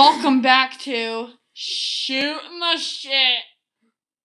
[0.00, 3.40] Welcome back to Shooting the Shit.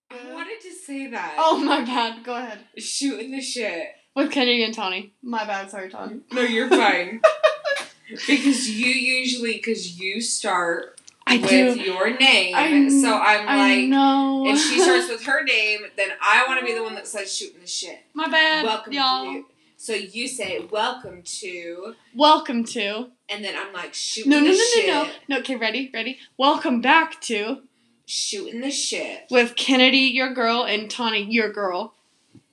[0.09, 1.35] I wanted to say that.
[1.37, 2.23] Oh my bad.
[2.23, 2.59] Go ahead.
[2.77, 3.87] Shooting the shit.
[4.15, 5.11] With Kennedy and Tony.
[5.21, 5.69] My bad.
[5.69, 6.21] Sorry, Tony.
[6.31, 7.19] No, you're fine.
[8.09, 11.81] because you usually, because you start I with do.
[11.81, 12.55] your name.
[12.55, 14.45] I so I'm I like, know.
[14.47, 17.35] if she starts with her name, then I want to be the one that says
[17.35, 17.99] shooting the shit.
[18.13, 19.43] My bad, Welcome y'all.
[19.85, 19.93] To.
[19.93, 23.09] So you say welcome to, Welcome to.
[23.29, 24.43] and then I'm like shooting the shit.
[24.43, 24.87] No, no, the no, shit.
[24.87, 25.09] no, no.
[25.29, 25.91] No, okay, ready?
[25.93, 26.17] Ready?
[26.37, 27.59] Welcome back to.
[28.05, 29.25] Shooting the shit.
[29.31, 31.93] With Kennedy, your girl, and Tawny, your girl.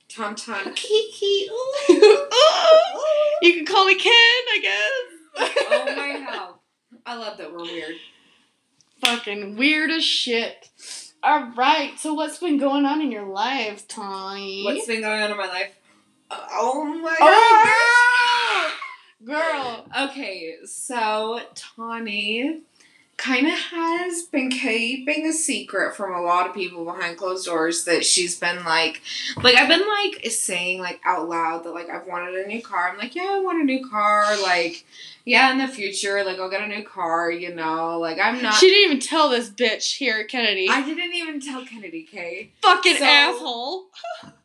[0.09, 1.49] Tom Tom Kiki.
[3.43, 5.49] you can call me Ken, I guess.
[5.71, 6.61] oh my hell.
[7.07, 7.97] I love that we're weird.
[9.05, 10.69] Fucking weird as shit.
[11.25, 14.65] Alright, so what's been going on in your life, Tawny?
[14.65, 15.71] What's been going on in my life?
[16.53, 18.75] Oh my Oh,
[19.25, 19.35] girl!
[19.93, 20.11] god.
[20.11, 22.61] Okay, so Tawny
[23.19, 27.85] kind of has been keeping a secret from a lot of people behind closed doors
[27.85, 29.01] that she's been like
[29.43, 32.89] like I've been like saying like out loud that like I've wanted a new car.
[32.91, 34.25] I'm like, yeah, I want a new car.
[34.43, 34.85] Like,
[35.25, 37.99] yeah, in the future, like I'll get a new car, you know.
[38.01, 40.67] Like I'm not She didn't even tell this bitch here Kennedy.
[40.69, 42.51] I didn't even tell Kennedy K.
[42.63, 43.85] Fucking So- asshole.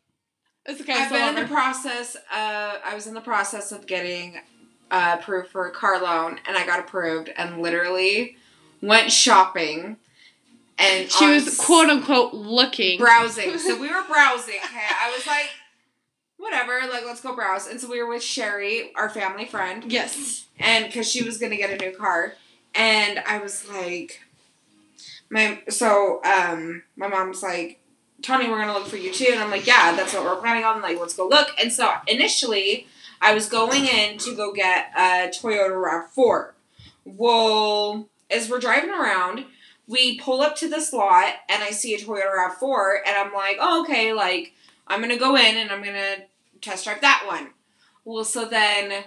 [0.67, 0.93] it's okay.
[0.93, 2.15] I've been in the process.
[2.15, 4.39] Uh, I was in the process of getting
[4.91, 8.37] uh, approved for a car loan, and I got approved, and literally
[8.81, 9.97] went shopping.
[10.79, 12.99] And She was quote unquote looking.
[12.99, 13.57] browsing.
[13.57, 14.59] So we were browsing.
[14.63, 15.49] Okay, I was like,
[16.37, 17.67] whatever, like let's go browse.
[17.67, 20.45] And so we were with Sherry, our family friend, yes.
[20.59, 22.33] and because she was gonna get a new car,
[22.75, 24.21] and I was like,
[25.29, 27.79] my so um my mom's like,
[28.21, 30.63] Tony, we're gonna look for you too, and I'm like, yeah, that's what we're planning
[30.63, 30.81] on.
[30.81, 31.49] Like, let's go look.
[31.61, 32.87] And so initially,
[33.21, 36.51] I was going in to go get a Toyota RAV4.
[37.05, 39.45] Well, as we're driving around.
[39.89, 43.57] We pull up to this lot and I see a Toyota RAV4 and I'm like,
[43.59, 44.53] oh, okay, like,
[44.85, 46.25] I'm gonna go in and I'm gonna
[46.59, 47.51] test drive that one.
[48.03, 49.05] Well, so then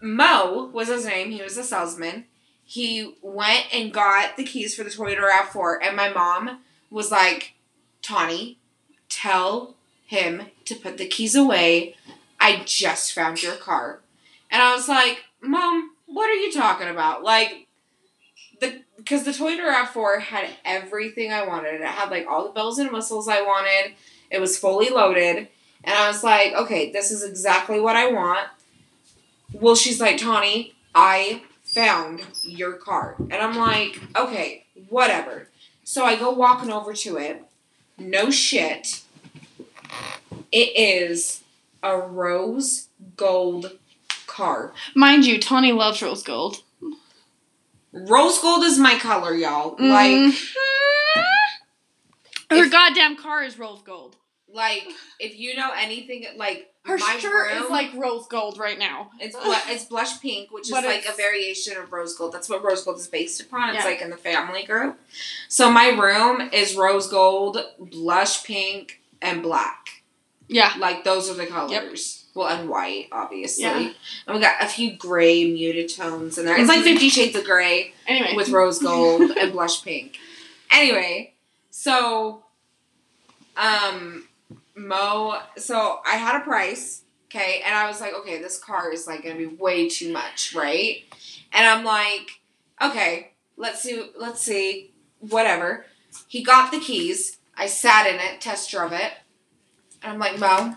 [0.00, 1.30] Mo was his name.
[1.30, 2.24] He was a salesman.
[2.64, 7.54] He went and got the keys for the Toyota RAV4, and my mom was like,
[8.02, 8.58] Tawny,
[9.08, 9.74] tell
[10.06, 11.94] him to put the keys away.
[12.38, 14.00] I just found your car.
[14.50, 17.22] And I was like, Mom, what are you talking about?
[17.22, 17.66] Like,
[18.60, 21.80] the because the Toyota RAV4 had everything I wanted.
[21.80, 23.94] It had like all the bells and whistles I wanted.
[24.30, 25.48] It was fully loaded.
[25.82, 28.48] And I was like, okay, this is exactly what I want.
[29.52, 33.16] Well, she's like, Tawny, I found your car.
[33.18, 35.48] And I'm like, okay, whatever.
[35.84, 37.42] So I go walking over to it.
[38.00, 39.02] No shit.
[40.50, 41.42] It is
[41.82, 43.78] a rose gold
[44.26, 44.72] car.
[44.94, 46.62] Mind you, Tawny loves rose gold.
[47.92, 49.76] Rose gold is my color, y'all.
[49.78, 50.46] Like, Mhm.
[52.50, 54.16] her If- goddamn car is rose gold.
[54.52, 54.88] like
[55.20, 59.10] if you know anything, like Her my shirt room, is like rose gold right now.
[59.20, 62.32] It's bl- it's blush pink, which is But like a variation of rose gold.
[62.32, 63.70] That's what rose gold is based upon.
[63.74, 63.90] It's Yeah.
[63.90, 64.98] like in the family group.
[65.48, 70.02] So my room is rose gold, blush pink, and black.
[70.48, 70.72] Yeah.
[70.78, 72.24] Like those are the colors.
[72.34, 73.64] Well, and white, obviously.
[73.64, 73.92] Yeah.
[74.26, 76.56] And we got a few gray muted tones in there.
[76.58, 76.84] It's like Mhm.
[76.84, 78.34] Fifty Shades of Grey Anyway.
[78.34, 80.16] with rose gold and blush pink.
[80.70, 81.34] Anyway,
[81.70, 82.42] so
[83.56, 84.26] um
[84.86, 89.06] Mo so I had a price, okay, and I was like, okay, this car is
[89.06, 91.04] like gonna be way too much, right?
[91.52, 92.40] And I'm like,
[92.82, 95.86] okay, let's see let's see, whatever.
[96.26, 99.12] He got the keys, I sat in it, test drove it,
[100.02, 100.76] and I'm like, Mo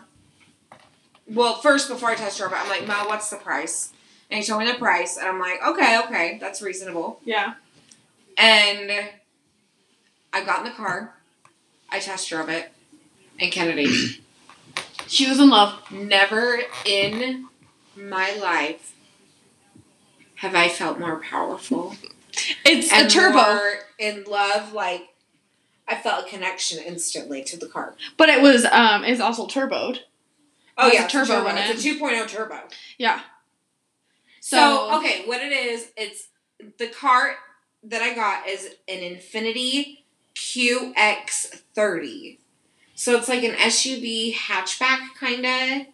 [1.27, 3.91] well, first before I test drove it, I'm like, Mo, what's the price?
[4.29, 7.19] And he told me the price, and I'm like, okay, okay, that's reasonable.
[7.23, 7.53] yeah.
[8.37, 8.91] And
[10.33, 11.13] I got in the car.
[11.91, 12.72] I test drove it.
[13.43, 14.21] And Kennedy.
[15.07, 15.91] She was in love.
[15.91, 17.49] Never in
[17.97, 18.95] my life
[20.35, 21.97] have I felt more powerful.
[22.65, 23.59] It's and a turbo,
[23.99, 24.71] in love.
[24.71, 25.09] Like,
[25.89, 27.95] I felt a connection instantly to the car.
[28.15, 29.99] but it was um it's also turboed.
[30.77, 31.01] Oh, yeah.
[31.01, 32.61] a it's a turbo in It's a 2.0 turbo.
[32.97, 33.19] Yeah.
[34.39, 36.29] So, okay, what it is, it's
[36.77, 37.35] the car
[37.83, 40.03] that I got is an Infiniti
[40.33, 42.37] QX30.
[43.03, 45.87] So it's like an SUV hatchback kind of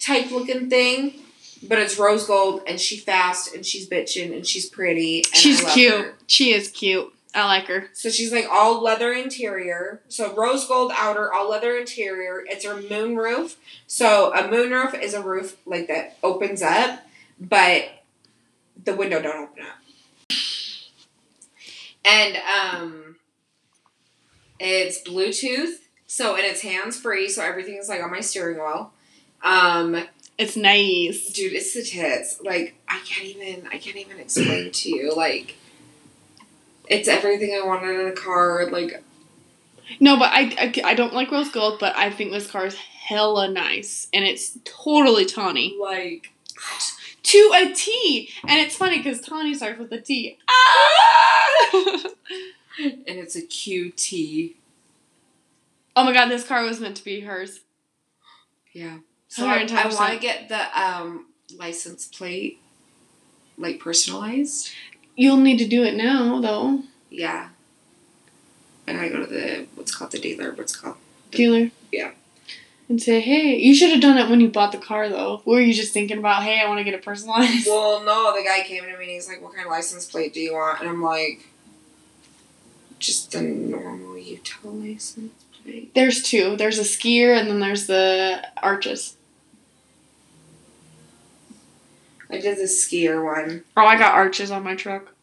[0.00, 1.14] type looking thing,
[1.66, 5.24] but it's rose gold and she's fast and she's bitching and she's pretty.
[5.24, 5.92] And she's cute.
[5.92, 6.14] her.
[6.28, 7.12] She is cute.
[7.34, 7.90] I like her.
[7.92, 10.00] So she's like all leather interior.
[10.06, 12.44] So rose gold outer, all leather interior.
[12.46, 13.56] It's her moon roof.
[13.88, 17.00] So a moon roof is a roof like that opens up,
[17.40, 17.82] but
[18.84, 20.36] the window don't open up.
[22.04, 23.16] and um,
[24.60, 25.78] it's Bluetooth.
[26.10, 27.28] So and it's hands free.
[27.28, 28.92] So everything's like on my steering wheel.
[29.44, 30.04] Um,
[30.36, 31.30] It's nice.
[31.32, 32.40] dude, it's the tits.
[32.42, 33.68] Like I can't even.
[33.68, 35.14] I can't even explain to you.
[35.14, 35.54] Like.
[36.88, 38.66] It's everything I wanted in a car.
[38.70, 39.02] Like
[40.00, 42.74] No, but I, I, I don't like rose gold, but I think this car is
[42.76, 44.08] hella nice.
[44.14, 45.76] And it's totally Tawny.
[45.78, 46.32] like
[47.24, 48.30] To a T!
[48.46, 50.38] And it's funny because Tawny starts with a T.
[50.48, 51.68] Ah!
[52.80, 54.54] and it's a QT.
[55.98, 57.60] Oh my god, this car was meant to be hers.
[58.72, 58.98] Yeah.
[59.26, 61.26] So I, I want to get the um,
[61.58, 62.60] license plate
[63.58, 64.70] like personalized.
[65.16, 66.82] You'll need to do it now, though.
[67.10, 67.48] Yeah.
[68.86, 70.52] And I go to the what's called the dealer.
[70.52, 70.96] What's it called?
[71.32, 71.72] Dealer.
[71.92, 72.12] Yeah.
[72.88, 75.42] And say, hey, you should have done it when you bought the car, though.
[75.44, 77.66] Were you just thinking about, hey, I want to get it personalized?
[77.66, 78.34] Well, no.
[78.34, 80.54] The guy came to me and he's like, "What kind of license plate do you
[80.54, 81.48] want?" And I'm like,
[82.98, 85.47] "Just the normal Utah license plate."
[85.94, 86.56] There's two.
[86.56, 89.16] There's a skier, and then there's the arches.
[92.30, 93.64] I did the skier one.
[93.76, 95.14] Oh, I got arches on my truck.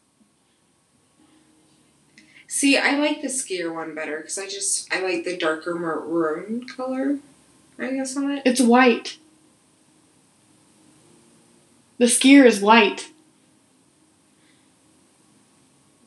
[2.47, 6.65] See, I like the skier one better because I just I like the darker maroon
[6.67, 7.17] color.
[7.77, 8.43] I guess on it.
[8.45, 9.17] It's white.
[11.97, 13.11] The skier is white.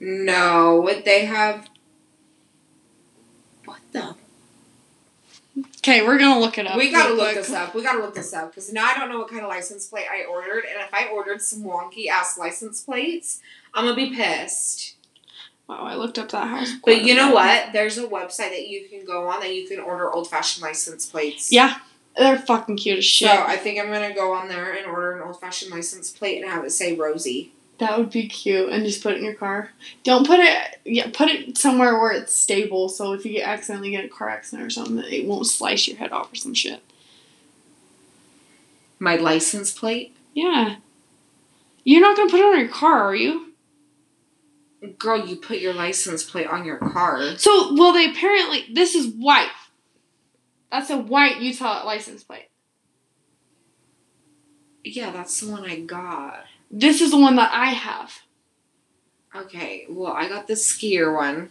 [0.00, 1.68] No, what they have.
[3.64, 4.14] What the?
[5.88, 6.76] Okay, we're gonna look it up.
[6.76, 7.36] We gotta look quick.
[7.36, 7.74] this up.
[7.74, 10.04] We gotta look this up because now I don't know what kind of license plate
[10.12, 13.40] I ordered, and if I ordered some wonky ass license plates,
[13.72, 14.96] I'm gonna be pissed.
[15.66, 16.72] Wow, I looked up that house.
[16.84, 17.72] But you know what?
[17.72, 21.06] There's a website that you can go on that you can order old fashioned license
[21.06, 21.50] plates.
[21.50, 21.78] Yeah,
[22.18, 23.30] they're fucking cute as shit.
[23.30, 23.44] So.
[23.46, 26.50] I think I'm gonna go on there and order an old fashioned license plate and
[26.50, 27.54] have it say Rosie.
[27.78, 29.70] That would be cute, and just put it in your car.
[30.02, 30.80] Don't put it.
[30.84, 32.88] Yeah, put it somewhere where it's stable.
[32.88, 35.96] So if you get accidentally get a car accident or something, it won't slice your
[35.96, 36.82] head off or some shit.
[38.98, 40.16] My license plate?
[40.34, 40.76] Yeah.
[41.84, 43.54] You're not gonna put it on your car, are you?
[44.98, 47.36] Girl, you put your license plate on your car.
[47.38, 49.50] So, well, they apparently this is white.
[50.70, 52.50] That's a white Utah license plate.
[54.84, 56.44] Yeah, that's the one I got.
[56.70, 58.20] This is the one that I have.
[59.34, 61.50] Okay, well, I got the skier one.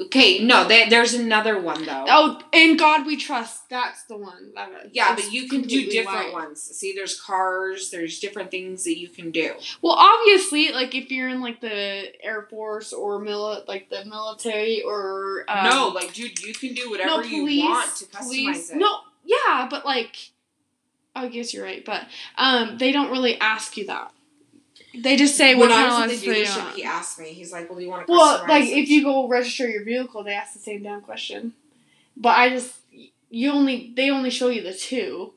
[0.00, 2.04] Okay, no, there there's another one though.
[2.08, 3.68] Oh, in God we trust.
[3.68, 4.52] That's the one.
[4.54, 6.44] That, yeah, but you can do different white.
[6.44, 6.62] ones.
[6.62, 9.54] See, there's cars, there's different things that you can do.
[9.82, 14.82] Well, obviously, like if you're in like the Air Force or mili- like the military
[14.82, 18.22] or um, no, like, dude, you can do whatever no police, you want to customize
[18.22, 18.76] police, it.
[18.76, 20.30] No, yeah, but like,
[21.16, 24.12] I guess you're right, but um, they don't really ask you that.
[24.94, 27.28] They just say when what I was at the dealership, he asked me.
[27.32, 30.24] He's like, "Well, do you want to Well, like if you go register your vehicle,
[30.24, 31.52] they ask the same damn question.
[32.16, 32.74] But I just
[33.30, 35.32] you only they only show you the two,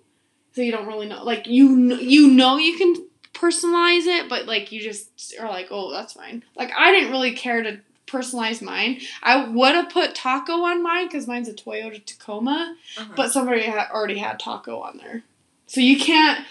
[0.54, 1.24] so you don't really know.
[1.24, 2.96] Like you you know you can
[3.34, 6.44] personalize it, but like you just are like, oh, that's fine.
[6.56, 9.00] Like I didn't really care to personalize mine.
[9.24, 13.14] I would have put taco on mine because mine's a Toyota Tacoma, Uh-huh.
[13.16, 15.24] but somebody ha- already had taco on there,
[15.68, 16.46] so you can't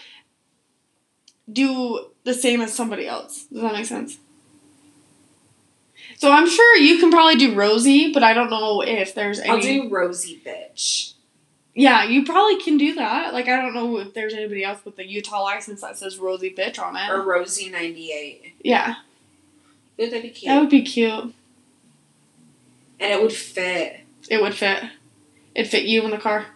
[1.51, 3.45] do the same as somebody else.
[3.45, 4.19] Does that make sense?
[6.19, 9.51] So I'm sure you can probably do Rosie, but I don't know if there's any.
[9.51, 11.15] I'll do Rosie bitch.
[11.75, 13.33] yeah, you probably can do that.
[13.33, 16.55] Like I don't know if there's anybody else with a Utah license that says Rosie
[16.55, 17.09] bitch on it.
[17.11, 18.55] Or Rosie ninety eight.
[18.63, 18.97] yeah,
[19.99, 20.51] Would that be cute?
[20.51, 21.11] that would be cute.
[23.01, 24.01] and it would fit.
[24.29, 24.83] It would fit.
[25.55, 26.47] It'd fit you in the car.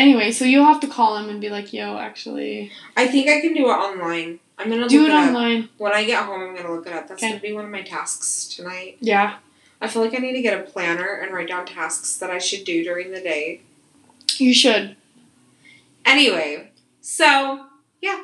[0.00, 3.40] Anyway, so you'll have to call him and be like, "Yo, actually, I think I
[3.40, 4.40] can do it online.
[4.58, 6.92] I'm gonna do look it it online." When I get home, I'm gonna look it
[6.92, 7.06] up.
[7.08, 7.30] That's Okay.
[7.32, 8.96] gonna be one of my tasks tonight.
[9.00, 9.36] Yeah,
[9.80, 12.38] I feel like I need to get a planner and write down tasks that I
[12.38, 13.60] should do during the day.
[14.38, 14.96] you should.
[16.06, 16.70] Anyway,
[17.02, 17.66] so
[18.00, 18.20] yeah,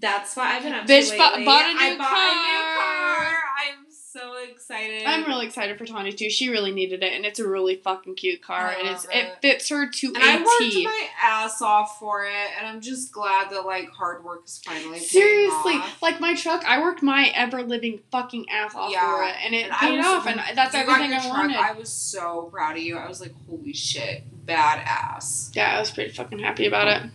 [0.00, 1.44] that's what I've been up Bitch to lately.
[1.44, 2.30] bought a I new bought car.
[2.30, 3.38] a new car.
[3.66, 5.04] I'm so excited.
[5.06, 6.30] I'm really excited for Tawny too.
[6.30, 9.10] She really needed it, and it's a really fucking cute car, and it's it.
[9.14, 9.38] it.
[9.42, 10.84] fits her to And a I worked T.
[10.84, 14.98] my ass off for it, and I'm just glad that like hard work is finally
[14.98, 19.22] paying Seriously, like my truck, I worked my ever living fucking ass off Yeah, for
[19.24, 21.56] it, and it And paid off, and that's everything I truck, wanted.
[21.56, 22.96] I was so proud of you.
[22.96, 25.54] I was like, holy shit, badass.
[25.54, 27.10] yeah, I was pretty fucking happy about it.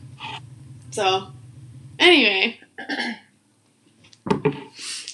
[0.92, 1.27] So,
[2.00, 2.60] anyway,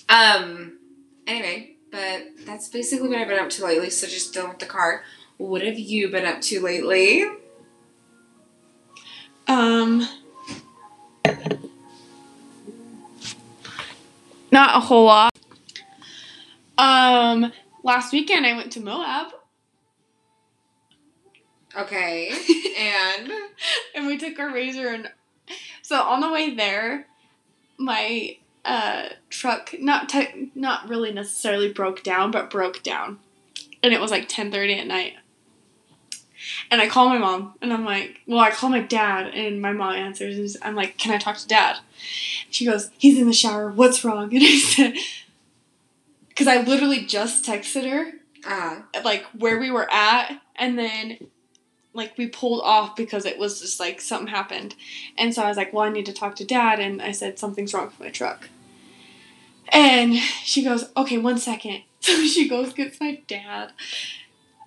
[0.09, 0.77] Um.
[1.25, 3.91] Anyway, but that's basically what I've been up to lately.
[3.91, 5.03] So just done with the car.
[5.37, 7.23] What have you been up to lately?
[9.47, 10.07] um,
[14.51, 15.31] not a whole lot.
[16.79, 17.51] Um,
[17.83, 19.27] last weekend I went to Moab.
[21.77, 22.33] Okay.
[22.75, 23.31] And
[23.93, 25.11] and we took our RZR and
[25.83, 27.05] so on the way there,
[27.77, 33.19] my uh, truck not te- not really necessarily broke down, but broke down,
[33.81, 35.13] and it was like ten thirty at night.
[36.69, 39.71] And I call my mom, and I'm like, well, I call my dad, and my
[39.71, 41.77] mom answers, and I'm like, can I talk to dad?
[42.49, 43.69] She goes, he's in the shower.
[43.71, 44.29] What's wrong?
[44.33, 44.93] And I said,
[46.29, 48.11] because I literally just texted her
[48.45, 51.17] uh like where we were at and then
[51.93, 54.75] like we pulled off because it was just like something happened.
[55.17, 57.39] And so i was like well i need to talk to dad and i said
[57.39, 58.49] something's wrong with my truck.
[59.69, 61.83] And she goes okay one second.
[62.03, 63.71] So she goes gets my dad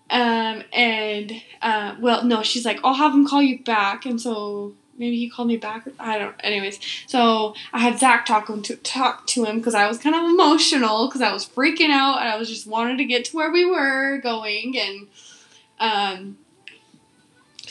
[0.08, 4.06] um and uh well no she's like i'll have him call you back.
[4.06, 6.78] And so maybe he called me back i don't anyways.
[7.06, 11.08] So i had zach talk to talk to him because i was kind of emotional
[11.08, 12.20] because i was freaking out.
[12.20, 15.08] And i was just wanted to get to where we were going and
[15.78, 16.38] um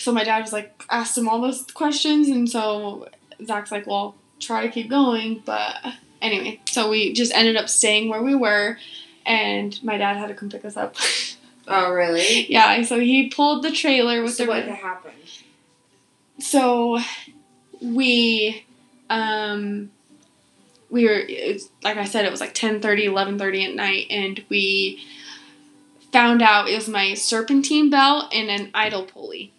[0.05, 3.07] so my dad was like asked him all those questions and so
[3.43, 5.75] zach's like well try to keep going but
[6.21, 8.77] anyway so we just ended up staying where we were
[9.25, 10.95] and my dad had to come pick us up
[11.67, 12.45] oh really?
[12.51, 15.15] yeah so he pulled the trailer with So the what happened?
[16.37, 16.99] so
[17.81, 18.63] we
[19.09, 19.89] um
[20.91, 25.03] we were it's, like i said it was like 10 11.30 at night and we
[26.11, 29.51] found out it was my serpentine belt and an idle pulley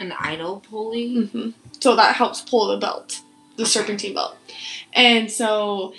[0.00, 1.26] An idle pulley?
[1.26, 3.22] hmm so that helps pull the belt
[3.60, 4.36] the serpentine belt.
[4.92, 5.94] And so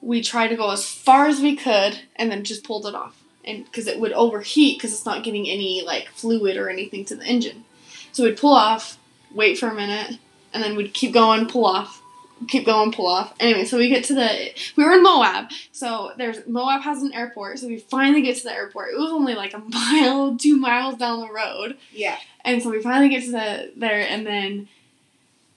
[0.00, 3.22] we tried to go as far as we could and then just pulled it off.
[3.44, 7.16] And because it would overheat because it's not getting any like fluid or anything to
[7.16, 7.64] the engine.
[8.12, 8.98] So we'd pull off
[9.34, 10.18] wait for a minute
[10.52, 12.01] and then we'd keep going pull off
[12.48, 13.34] keep going, pull off.
[13.40, 15.50] Anyway, so we get to the we were in Moab.
[15.72, 18.92] So there's Moab has an airport, so we finally get to the airport.
[18.92, 21.76] It was only like a mile, two miles down the road.
[21.92, 22.18] Yeah.
[22.44, 24.68] And so we finally get to the there and then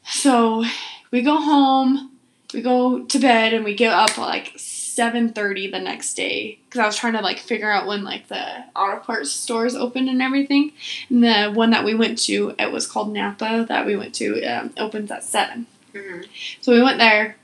[0.07, 0.63] so
[1.11, 2.11] we go home,
[2.53, 6.85] we go to bed and we get up like 7:30 the next day cuz I
[6.85, 10.73] was trying to like figure out when like the auto parts stores opened and everything.
[11.09, 14.43] And the one that we went to, it was called Napa that we went to,
[14.43, 15.67] um, opens at 7.
[15.95, 16.21] Mm-hmm.
[16.61, 17.37] So we went there,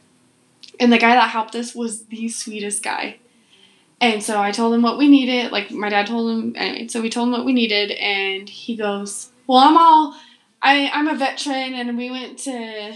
[0.80, 3.18] and the guy that helped us was the sweetest guy.
[4.02, 5.52] And so I told him what we needed.
[5.52, 6.88] Like my dad told him anyway.
[6.88, 10.16] So we told him what we needed, and he goes, "Well, I'm all,
[10.62, 12.94] I I'm a veteran, and we went to."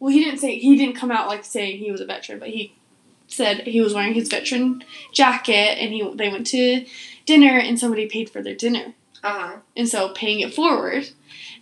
[0.00, 2.48] Well, he didn't say he didn't come out like saying he was a veteran, but
[2.48, 2.74] he
[3.26, 6.84] said he was wearing his veteran jacket, and he they went to
[7.26, 8.94] dinner, and somebody paid for their dinner.
[9.22, 9.56] Uh huh.
[9.76, 11.10] And so paying it forward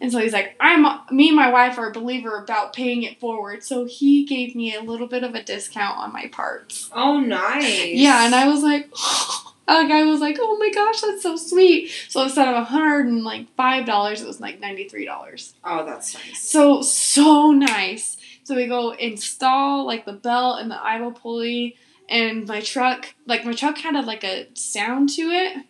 [0.01, 3.19] and so he's like, I'm me and my wife are a believer about paying it
[3.19, 3.65] forward.
[3.65, 6.89] So he gave me a little bit of a discount on my parts.
[6.93, 7.95] Oh, nice.
[7.95, 8.89] Yeah, and I was like,
[9.69, 11.91] like I was like, oh my gosh, that's so sweet.
[12.09, 15.55] So instead of a hundred and like five dollars, it was like ninety three dollars.
[15.65, 16.43] Oh, that's nice.
[16.43, 18.17] So so nice.
[18.45, 21.77] So we go install like the belt and the idle pulley
[22.09, 25.65] and my truck like my truck had a, like a sound to it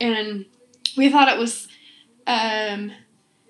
[0.00, 0.44] and
[0.96, 1.68] we thought it was
[2.26, 2.92] um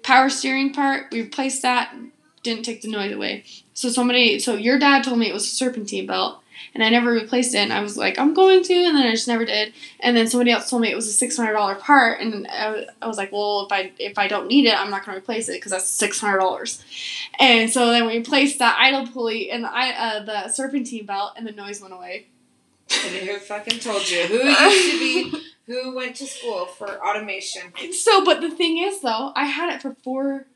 [0.08, 1.12] power steering part.
[1.12, 1.94] We replaced that,
[2.42, 3.44] didn't take the noise away.
[3.74, 7.12] So somebody so your dad told me it was a serpentine belt and I never
[7.12, 9.74] replaced it and I was like, I'm going to and then I just never did.
[10.00, 12.86] And then somebody else told me it was a six hundred dollar part, and I,
[13.02, 15.50] I was like, well, if I if I don't need it, I'm not gonna replace
[15.50, 16.82] it because that's six hundred dollars.
[17.38, 21.46] And so then we replaced that idle pulley and the uh, the serpentine belt, and
[21.46, 22.28] the noise went away.
[23.04, 24.24] And who fucking told you?
[24.24, 25.42] Who used to be?
[25.68, 27.72] Who went to school for automation?
[27.92, 30.46] So, but the thing is, though, I had it for four,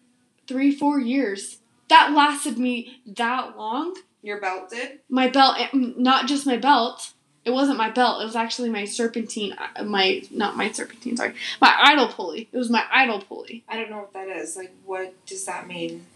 [0.48, 1.58] three, four years.
[1.88, 3.94] That lasted me that long.
[4.22, 5.00] Your belt did.
[5.10, 7.12] My belt, mm, not just my belt.
[7.44, 8.22] It wasn't my belt.
[8.22, 9.54] It was actually my serpentine.
[9.76, 11.16] uh, My not my serpentine.
[11.16, 12.48] Sorry, my idle pulley.
[12.52, 13.64] It was my idle pulley.
[13.68, 14.56] I don't know what that is.
[14.56, 16.06] Like, what does that mean?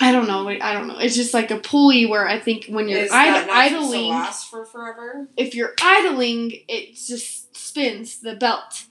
[0.00, 0.48] I don't know.
[0.48, 0.98] I don't know.
[0.98, 4.10] It's just like a pulley where I think when you're id- not supposed to idling,
[4.10, 5.26] last for forever?
[5.36, 7.43] if you're idling, it just
[7.74, 8.84] spins the belt.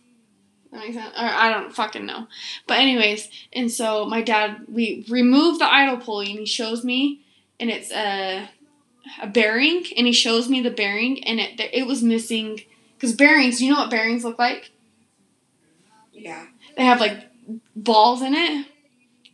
[0.72, 1.14] That makes sense.
[1.16, 2.28] Or I don't fucking know.
[2.68, 7.22] But anyways, and so my dad, we removed the idle pulley, and he shows me,
[7.62, 8.50] and it's a
[9.22, 12.62] a bearing, and he shows me the bearing, and it it was missing
[12.98, 13.62] because bearings.
[13.62, 14.72] You know what bearings look like?
[16.12, 16.46] Yeah.
[16.76, 17.30] They have like
[17.76, 18.66] balls in it,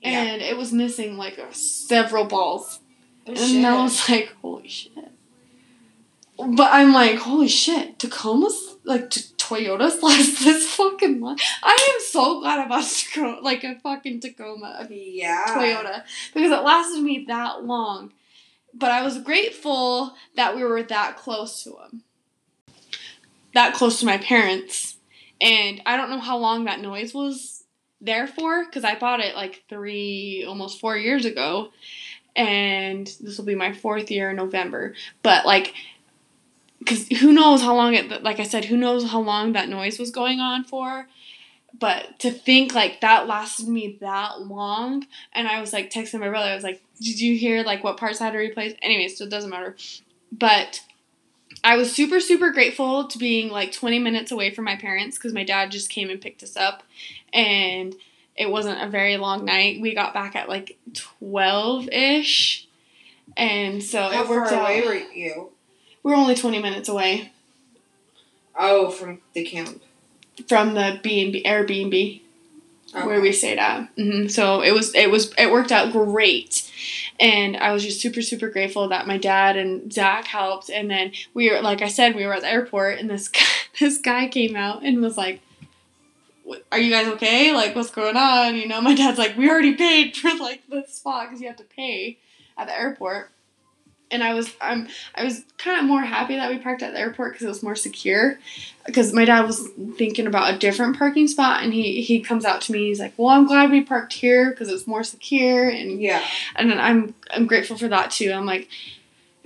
[0.02, 0.10] Yeah.
[0.24, 2.80] and it was missing like several balls.
[3.26, 3.66] Oh, And shit.
[3.66, 4.92] I was like, holy shit.
[6.38, 11.40] But I'm like, holy shit, Tacoma's like t- Toyota's last this fucking long.
[11.64, 15.46] I am so glad about Tacoma, like a fucking Tacoma, yeah.
[15.48, 16.04] Toyota,
[16.34, 18.14] because it lasted me that long.
[18.74, 22.04] But I was grateful that we were that close to him.
[23.54, 24.98] that close to my parents,
[25.42, 27.64] and I don't know how long that noise was
[28.00, 31.70] there for because I bought it like three, almost four years ago,
[32.36, 34.94] and this will be my fourth year in November.
[35.24, 35.74] But like,
[36.80, 38.24] because who knows how long it?
[38.24, 41.08] Like I said, who knows how long that noise was going on for?
[41.78, 46.30] But to think like that lasted me that long, and I was like texting my
[46.30, 49.18] brother, I was like, "Did you hear like what parts I had to replace?" Anyways,
[49.18, 49.76] so it doesn't matter.
[50.32, 50.82] But
[51.64, 55.34] I was super super grateful to being like 20 minutes away from my parents because
[55.34, 56.84] my dad just came and picked us up,
[57.34, 57.96] and
[58.36, 59.80] it wasn't a very long night.
[59.80, 62.68] We got back at like 12 ish,
[63.38, 64.64] and so How it worked far out.
[64.64, 65.52] away were you?
[66.10, 67.32] We're only 20 minutes away
[68.58, 69.80] Oh, from the camp.
[70.48, 72.22] from the B and B Airbnb.
[73.06, 73.88] where we stayed at.
[73.96, 76.68] hmm So it was it was it worked out great,
[77.20, 80.72] and I was just super super grateful that my dad and Zach helped.
[80.72, 83.42] And then we were like I said we were at the airport, and this guy,
[83.80, 85.42] this guy came out and was like.
[86.72, 87.54] Are you guys okay?
[87.54, 88.56] Like, what's going on?
[88.56, 91.58] You know, my dad's like, we already paid for like the spot because you have
[91.58, 92.18] to pay
[92.58, 93.30] at the airport.
[94.12, 97.00] And I was, I'm, I was kind of more happy that we parked at the
[97.00, 98.40] airport because it was more secure.
[98.86, 102.62] Because my dad was thinking about a different parking spot, and he he comes out
[102.62, 102.88] to me.
[102.88, 106.24] He's like, "Well, I'm glad we parked here because it's more secure." And Yeah.
[106.56, 108.32] and I'm I'm grateful for that too.
[108.32, 108.68] I'm like,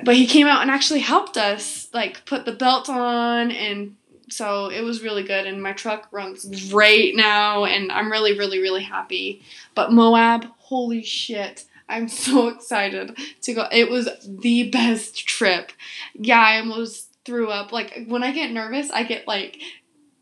[0.04, 3.98] but he came out and actually helped us like put the belt on, and
[4.30, 5.46] so it was really good.
[5.46, 9.42] And my truck runs great now, and I'm really really really happy.
[9.76, 11.66] But Moab, holy shit.
[11.90, 13.68] I'm so excited to go.
[13.72, 15.72] It was the best trip.
[16.14, 17.72] Yeah, I almost threw up.
[17.72, 19.60] Like when I get nervous, I get like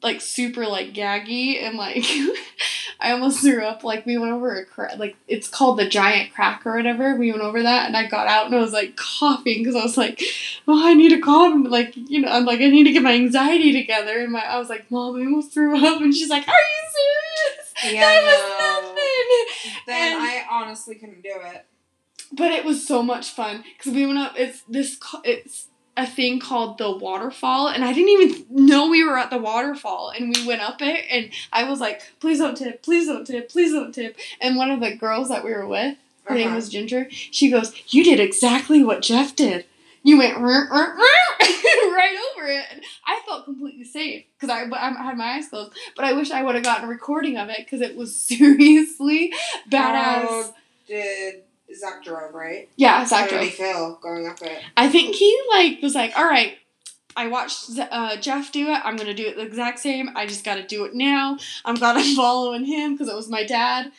[0.03, 2.03] like super like gaggy and like
[2.99, 3.83] I almost threw up.
[3.83, 7.15] Like we went over a cra- like it's called the giant crack or whatever.
[7.15, 9.83] We went over that and I got out and I was like coughing because I
[9.83, 10.21] was like,
[10.67, 11.63] oh, I need to calm.
[11.63, 14.19] Like you know, I'm like I need to get my anxiety together.
[14.19, 16.01] And my I was like, mom, I almost threw up.
[16.01, 17.95] And she's like, are you serious?
[17.95, 19.83] Yeah, that was nothing.
[19.87, 21.65] Then And- I honestly couldn't do it.
[22.33, 24.33] but it was so much fun because we went up.
[24.37, 24.99] It's this.
[25.23, 25.67] It's
[26.01, 30.11] a thing called the waterfall, and I didn't even know we were at the waterfall.
[30.15, 32.81] And we went up it, and I was like, "Please don't tip!
[32.83, 33.49] Please don't tip!
[33.49, 36.55] Please don't tip!" And one of the girls that we were with, her name Uh-huh.
[36.57, 37.07] was Ginger.
[37.11, 39.65] She goes, "You did exactly what Jeff did.
[40.03, 44.63] You went "Rrr, rrr, rrr," right over it." And I felt completely safe because I,
[44.75, 45.73] I had my eyes closed.
[45.95, 49.31] But I wish I would have gotten a recording of it because it was seriously
[49.69, 50.25] badass.
[50.27, 50.55] How
[50.87, 51.43] did
[51.75, 52.69] Zach drove, right?
[52.75, 53.43] yeah, How Zach did drove.
[53.45, 54.61] he feel going up it?
[54.77, 56.57] I think he like was like, all right.
[57.13, 58.79] I watched uh, Jeff do it.
[58.85, 60.11] I'm gonna do it the exact same.
[60.15, 61.37] I just gotta do it now.
[61.65, 63.91] I'm glad I'm following him because it was my dad,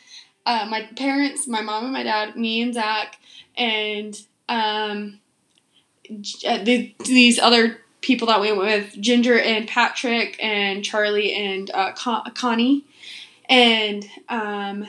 [0.47, 3.19] uh, my parents, my mom and my dad, me and Zach,
[3.55, 5.19] and um,
[6.09, 11.69] uh, the, these other people that we went with, Ginger and Patrick and Charlie and
[11.71, 12.83] uh, Con- Connie,
[13.47, 14.87] and um,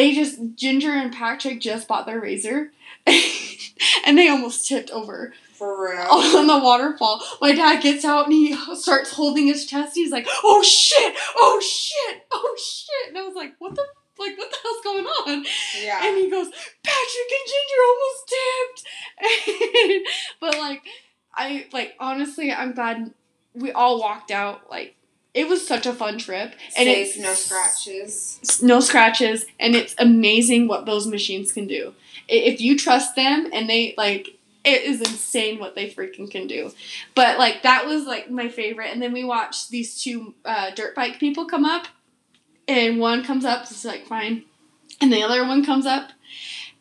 [0.00, 2.70] they just Ginger and Patrick just bought their RZR,
[4.06, 6.00] and they almost tipped over For real.
[6.10, 7.22] on the waterfall.
[7.38, 9.92] My dad gets out and he starts holding his chest.
[9.94, 11.14] He's like, "Oh shit!
[11.36, 12.22] Oh shit!
[12.32, 13.84] Oh shit!" And I was like, "What the
[14.18, 14.38] like?
[14.38, 15.44] What the hell's going on?"
[15.82, 16.00] Yeah.
[16.02, 16.48] And he goes,
[16.82, 18.32] "Patrick and Ginger almost
[19.52, 20.08] tipped."
[20.40, 20.82] but like,
[21.34, 23.12] I like honestly, I'm glad
[23.52, 24.70] we all walked out.
[24.70, 24.96] Like,
[25.34, 28.60] it was such a fun trip, and Safe, it's no scratches.
[28.62, 31.94] no scratches, and it's amazing what those machines can do.
[32.28, 34.28] If you trust them and they like
[34.64, 36.70] it is insane what they freaking can do.
[37.14, 40.94] But like that was like my favorite and then we watched these two uh, dirt
[40.94, 41.86] bike people come up
[42.68, 44.44] and one comes up it's like fine
[45.00, 46.10] and the other one comes up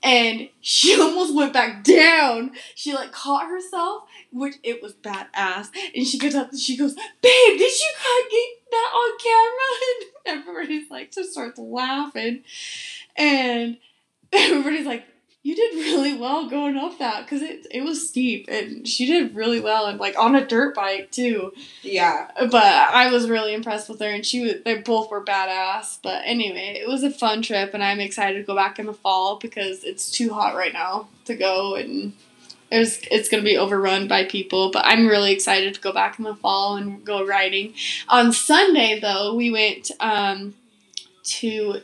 [0.04, 2.52] and she almost went back down.
[2.76, 5.70] She like caught herself, which it was badass.
[5.96, 7.92] And she gets up and she goes, "Babe, did you
[8.32, 12.44] get that on camera?" And everybody's like, just starts laughing,
[13.16, 13.78] and
[14.34, 15.06] everybody's like,
[15.42, 19.36] "You did really well going up that because it it was steep, and she did
[19.36, 22.30] really well, and like on a dirt bike too." Yeah.
[22.52, 25.98] but I was really impressed with her, and she was, they both were badass.
[26.04, 28.94] But anyway, it was a fun trip, and I'm excited to go back in the
[28.94, 32.14] fall because it's too hot right now to go, and
[32.70, 34.72] there's it's gonna be overrun by people.
[34.72, 37.74] But I'm really excited to go back in the fall and go riding.
[38.08, 40.56] On Sunday though, we went um,
[41.24, 41.82] to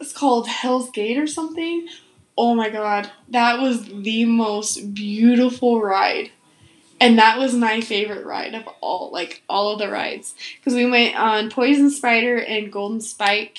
[0.00, 1.88] it's called Hell's Gate or something.
[2.38, 6.30] Oh my god, that was the most beautiful ride
[7.00, 10.88] and that was my favorite ride of all like all of the rides because we
[10.88, 13.58] went on poison spider and golden spike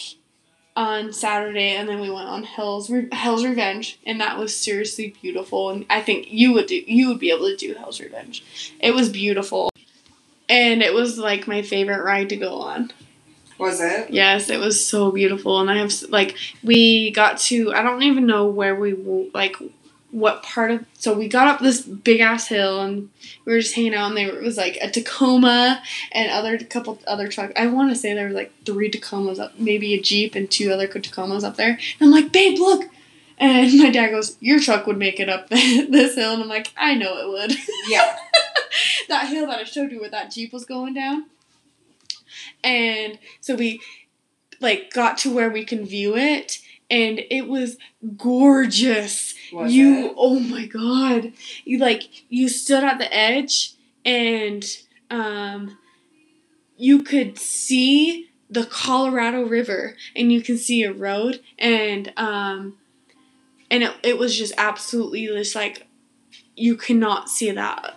[0.78, 5.16] on saturday and then we went on hell's Re- hell's revenge and that was seriously
[5.22, 8.74] beautiful and i think you would do you would be able to do hell's revenge
[8.80, 9.72] it was beautiful
[10.50, 12.92] and it was like my favorite ride to go on.
[13.58, 14.12] Was it?
[14.12, 18.28] Yes, it was so beautiful, and I have like we got to I don't even
[18.28, 18.94] know where we
[19.34, 19.56] like
[20.12, 23.10] what part of so we got up this big ass hill and
[23.46, 27.28] we were just hanging out and there was like a Tacoma and other couple other
[27.28, 27.54] trucks.
[27.56, 30.72] I want to say there was like three Tacomas up, maybe a Jeep and two
[30.72, 31.72] other Tacomas up there.
[31.72, 32.90] And I'm like, babe, look.
[33.40, 36.74] And my dad goes, "Your truck would make it up this hill," and I'm like,
[36.76, 37.56] "I know it would."
[37.88, 38.18] Yeah.
[39.10, 41.26] that hill that I showed you where that Jeep was going down.
[42.64, 43.80] And so we
[44.60, 47.78] like got to where we can view it and it was
[48.16, 49.34] gorgeous.
[49.54, 50.14] Was you it?
[50.18, 51.34] oh my god.
[51.66, 53.74] You like you stood at the edge
[54.06, 54.64] and
[55.10, 55.78] um
[56.78, 62.78] you could see the Colorado River and you can see a road and um
[63.70, 65.86] and it, it was just absolutely just like
[66.56, 67.96] you cannot see that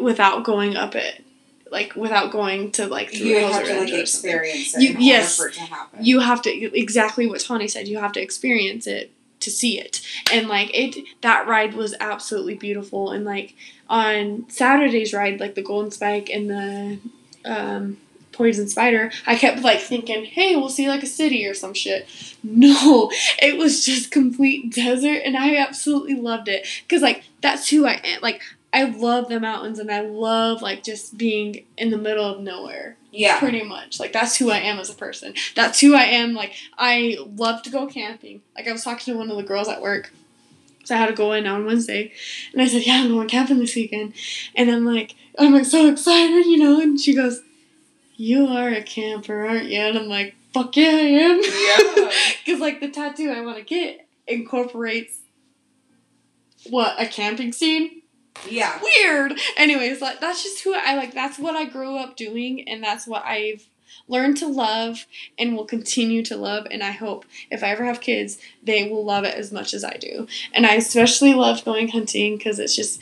[0.00, 1.24] without going up it
[1.70, 4.34] like without going to like You have to like edges or something.
[4.40, 5.40] experience it You- yes.
[6.00, 10.00] you have to exactly what Tawny said you have to experience it to see it.
[10.32, 13.10] And like it that ride was absolutely beautiful.
[13.10, 13.54] And like
[13.88, 16.98] on Saturday's ride like the golden spike and the
[17.44, 17.96] um
[18.32, 22.08] poison spider i kept like thinking hey we'll see like a city or some shit.
[22.42, 23.10] No
[23.42, 26.66] it was just complete desert and i absolutely loved it.
[26.82, 28.20] Because like that's who i am.
[28.22, 32.40] Like i love the mountains and i love like just being in the middle of
[32.40, 33.38] nowhere yeah.
[33.38, 34.00] pretty much.
[34.00, 35.34] Like that's who i am as a person.
[35.54, 36.34] That's who i am.
[36.34, 38.42] Like i love to go camping.
[38.56, 40.12] Like i was talking to one of the girls at work.
[40.84, 42.12] So i had to go in on wednesday.
[42.52, 44.14] And i said yeah i'm going camping this weekend.
[44.54, 46.80] And i'm like i'm like so excited you know?
[46.80, 47.42] And she goes
[48.16, 49.80] you are a camper aren't you?
[49.80, 51.40] And i'm like fuck yeah i am.
[51.42, 52.12] Yeah.
[52.44, 55.18] because like the tattoo i want to get incorporates
[56.68, 57.99] what a camping scene
[58.48, 58.80] Yeah.
[58.82, 59.38] weird.
[59.56, 61.14] Anyways, like that's just who I like.
[61.14, 63.66] That's what I grew up doing, and that's what I've
[64.08, 65.06] learned to love
[65.38, 66.66] and will continue to love.
[66.70, 69.84] And I hope if I ever have kids, they will love it as much as
[69.84, 70.26] I do.
[70.52, 73.00] And I especially love going hunting because it's just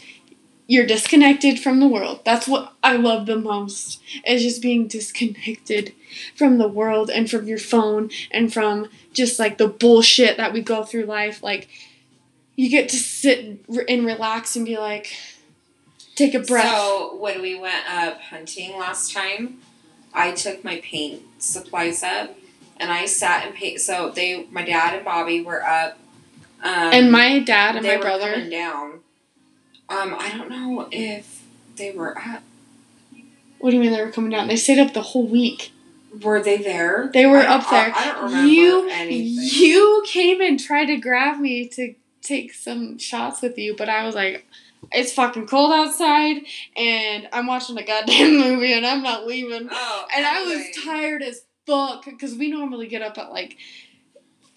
[0.66, 2.20] you're disconnected from the world.
[2.27, 4.03] That's what I love the most.
[4.27, 5.94] Is just being disconnected
[6.37, 10.61] from the world and from your phone and from just like the bullshit that we
[10.61, 11.42] go through life.
[11.42, 11.68] Like
[12.59, 15.14] you get to sit and relax and be like,
[16.16, 16.68] take a breath.
[16.68, 19.59] So when we went up hunting last time,
[20.12, 22.37] I took my paint supplies up,
[22.77, 23.81] and I sat and paint.
[23.81, 25.99] So they, my dad and Bobby were up.
[26.61, 28.33] Um, and my dad and they my were brother.
[28.33, 28.90] coming down.
[29.88, 31.44] Um, I don't know if
[31.77, 32.42] they were up.
[33.61, 34.49] What do you mean they were coming down?
[34.49, 35.71] They stayed up the whole week.
[36.23, 37.09] Were they there?
[37.14, 37.92] They were I up there.
[37.94, 39.61] I, I don't remember you anything.
[39.61, 44.04] you came and tried to grab me to take some shots with you, but I
[44.04, 44.46] was like,
[44.92, 46.42] it's fucking cold outside,
[46.76, 49.68] and I'm watching a goddamn movie, and I'm not leaving.
[49.70, 53.57] Oh, And I was tired as fuck because we normally get up at like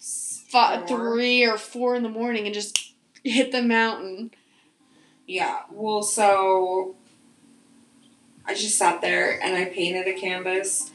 [0.00, 2.94] five, three or four in the morning and just
[3.24, 4.30] hit the mountain.
[5.26, 5.62] Yeah.
[5.70, 6.96] Well, so
[8.44, 10.90] I just sat there and I painted a canvas,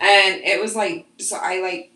[0.00, 1.92] and it was like so I like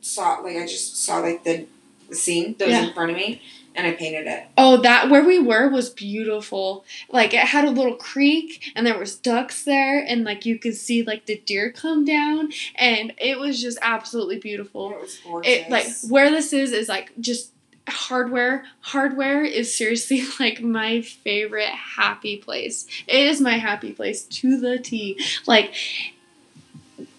[0.00, 1.66] saw like I just saw like the
[2.12, 2.86] scene that was Yeah.
[2.88, 3.42] in front of me,
[3.74, 4.46] and I painted it.
[4.56, 6.84] Oh, that where we were was beautiful.
[7.10, 10.74] Like it had a little creek and there was ducks there and like you could
[10.74, 14.92] see like the deer come down and it was just absolutely beautiful.
[14.92, 15.52] It was gorgeous.
[15.52, 17.50] It like where this is is like just
[17.88, 18.64] hardware.
[18.80, 22.86] Hardware is seriously like my favorite happy place.
[23.06, 25.20] It is my happy place to the T.
[25.46, 25.74] Like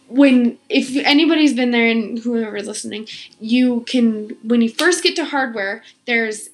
[0.08, 3.08] when if anybody's been there and whoever's listening,
[3.40, 6.50] you can when you first get to hardware, there's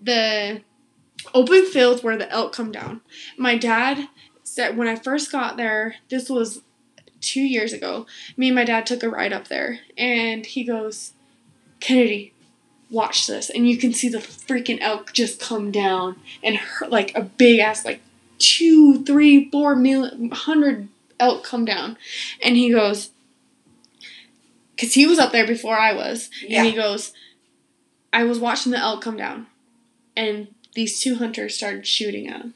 [0.00, 0.60] the
[1.34, 3.00] open field where the elk come down.
[3.36, 4.08] My dad
[4.42, 6.62] said when I first got there, this was
[7.20, 8.06] two years ago.
[8.36, 11.12] Me and my dad took a ride up there, and he goes,
[11.80, 12.32] Kennedy,
[12.90, 17.16] watch this, and you can see the freaking elk just come down and hurt, like
[17.16, 18.00] a big ass like
[18.38, 20.88] two, three, four million, hundred
[21.20, 21.96] Oh, elk come down,
[22.42, 23.10] and he goes,
[24.74, 26.58] because he was up there before I was, yeah.
[26.58, 27.12] and he goes,
[28.12, 29.46] I was watching the elk come down,
[30.16, 32.54] and these two hunters started shooting at him.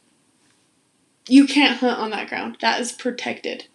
[1.28, 2.58] You can't hunt on that ground.
[2.60, 3.66] That is protected.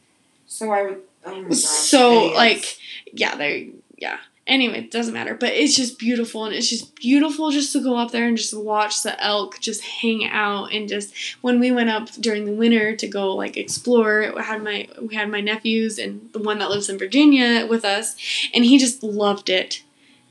[0.46, 1.02] so I would.
[1.26, 1.52] Oh.
[1.52, 2.78] So like,
[3.12, 4.18] yeah, they, yeah.
[4.48, 5.36] Anyway, it doesn't matter.
[5.36, 8.58] But it's just beautiful, and it's just beautiful just to go up there and just
[8.58, 11.14] watch the elk just hang out and just.
[11.42, 15.16] When we went up during the winter to go like explore, we had my we
[15.16, 18.16] had my nephews and the one that lives in Virginia with us,
[18.54, 19.84] and he just loved it.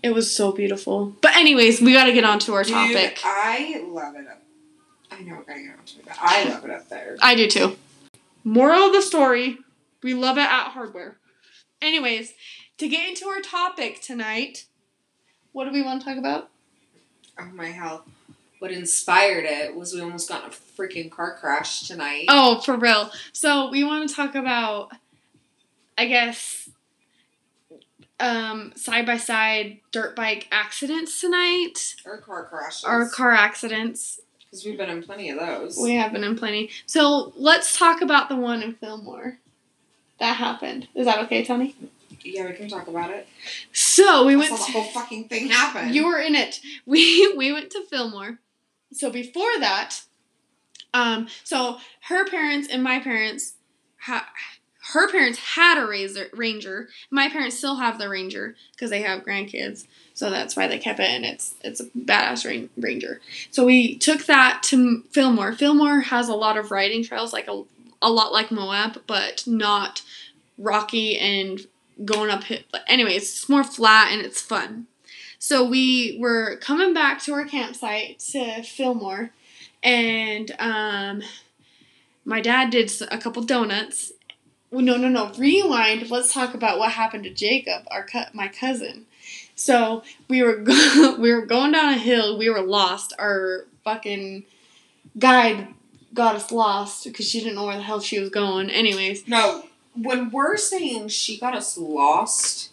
[0.03, 1.15] It was so beautiful.
[1.21, 3.21] But anyways, we got to get on to our Dude, topic.
[3.25, 4.43] I love it up.
[5.11, 7.17] I know we're gonna get onto it, but I love it up there.
[7.21, 7.77] I do too.
[8.45, 9.59] Moral of the story:
[10.03, 11.17] We love it at hardware.
[11.83, 12.33] Anyways,
[12.79, 14.67] to get into our topic tonight,
[15.53, 16.51] what do we want to talk about?
[17.39, 18.05] Oh my hell.
[18.59, 22.27] What inspired it was we almost got in a freaking car crash tonight.
[22.29, 23.11] Oh, for real.
[23.33, 24.91] So we want to talk about,
[25.99, 26.71] I guess,
[28.19, 31.97] um, side by side dirt bike accidents tonight.
[32.07, 32.85] Or car crashes.
[32.85, 34.21] Or car accidents.
[34.39, 35.77] Because we've been in plenty of those.
[35.77, 36.71] We have been in plenty.
[36.87, 39.39] So let's talk about the one in Fillmore
[40.19, 40.89] that happened.
[40.95, 41.75] Is that okay, Tony?
[42.35, 43.27] Yeah, we can talk about it.
[43.73, 44.51] So we went.
[44.51, 45.95] saw the whole fucking thing happened.
[45.95, 46.61] You were in it.
[46.87, 48.39] We we went to Fillmore.
[48.93, 50.01] So before that,
[50.95, 53.55] um, so her parents and my parents,
[54.01, 54.29] ha-
[54.93, 56.89] her parents had a RZR, Ranger.
[57.11, 59.87] My parents still have the Ranger because they have grandkids.
[60.15, 63.21] So that's why they kept it, and it's it's a badass ran- Ranger.
[63.51, 65.53] So we took that to Fillmore.
[65.53, 67.63] Fillmore has a lot of riding trails, like a
[68.01, 70.03] a lot like Moab, but not
[70.59, 71.67] rocky and
[72.05, 72.45] going up.
[72.45, 72.67] Hit.
[72.87, 74.87] Anyways, it's more flat and it's fun.
[75.39, 79.31] So we were coming back to our campsite to Fillmore,
[79.83, 81.23] and um,
[82.25, 84.13] my dad did a couple donuts.
[84.73, 85.33] No, no, no.
[85.39, 86.11] Rewind.
[86.11, 89.07] Let's talk about what happened to Jacob, our co- my cousin.
[89.55, 92.37] So we were go- we were going down a hill.
[92.39, 93.13] We were lost.
[93.19, 94.45] Our fucking
[95.19, 95.69] guide
[96.13, 98.71] got us lost because she didn't know where the hell she was going.
[98.71, 99.65] Anyways, No,
[99.97, 102.71] when we're saying she got us lost,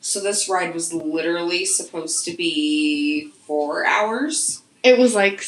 [0.00, 4.62] so this ride was literally supposed to be four hours.
[4.82, 5.44] it was like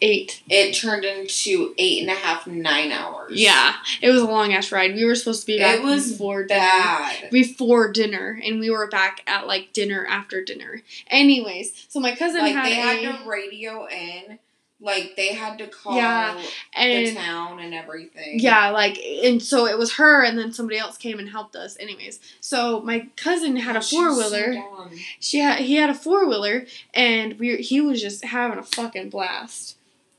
[0.00, 0.42] eight.
[0.48, 3.32] It turned into eight and a half, nine hours.
[3.34, 4.94] Yeah, it was a long ass ride.
[4.94, 7.28] We were supposed to be back It was before dinner.
[7.30, 10.80] Before dinner, and we were back at like dinner after dinner.
[11.08, 14.38] Anyways, so my cousin Like had they a had to radio in,
[14.80, 16.34] like they had to call Yeah,
[16.74, 18.38] the and town and everything.
[18.40, 21.76] yeah, like and so it was her, and then somebody else came and helped us.
[21.78, 24.54] Anyways, so my cousin had a four wheeler.
[24.54, 24.90] dumb.
[25.18, 26.64] she had he had a four wheeler
[26.94, 29.76] and we he was just having a fucking blast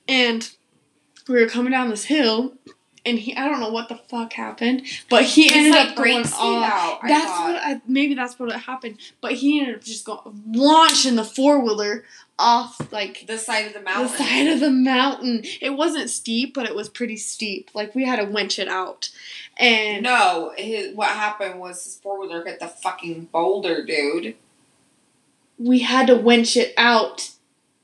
[0.07, 0.51] and
[1.27, 2.53] we were coming down this hill
[3.05, 5.95] and he I don't know what the fuck happened but he It's ended like up
[5.95, 6.33] going off.
[6.73, 7.53] out, That's thought.
[7.53, 10.19] what I maybe that's what happened but he ended up just going
[10.51, 12.03] launching the four wheeler
[12.41, 14.03] off like the side of the mountain.
[14.11, 15.43] the side of the mountain.
[15.61, 17.69] It wasn't steep, but it was pretty steep.
[17.73, 19.09] Like we had to winch it out,
[19.57, 24.35] and No, his, what happened was his four wheeler hit the fucking boulder, dude.
[25.59, 27.29] we had to winch it out.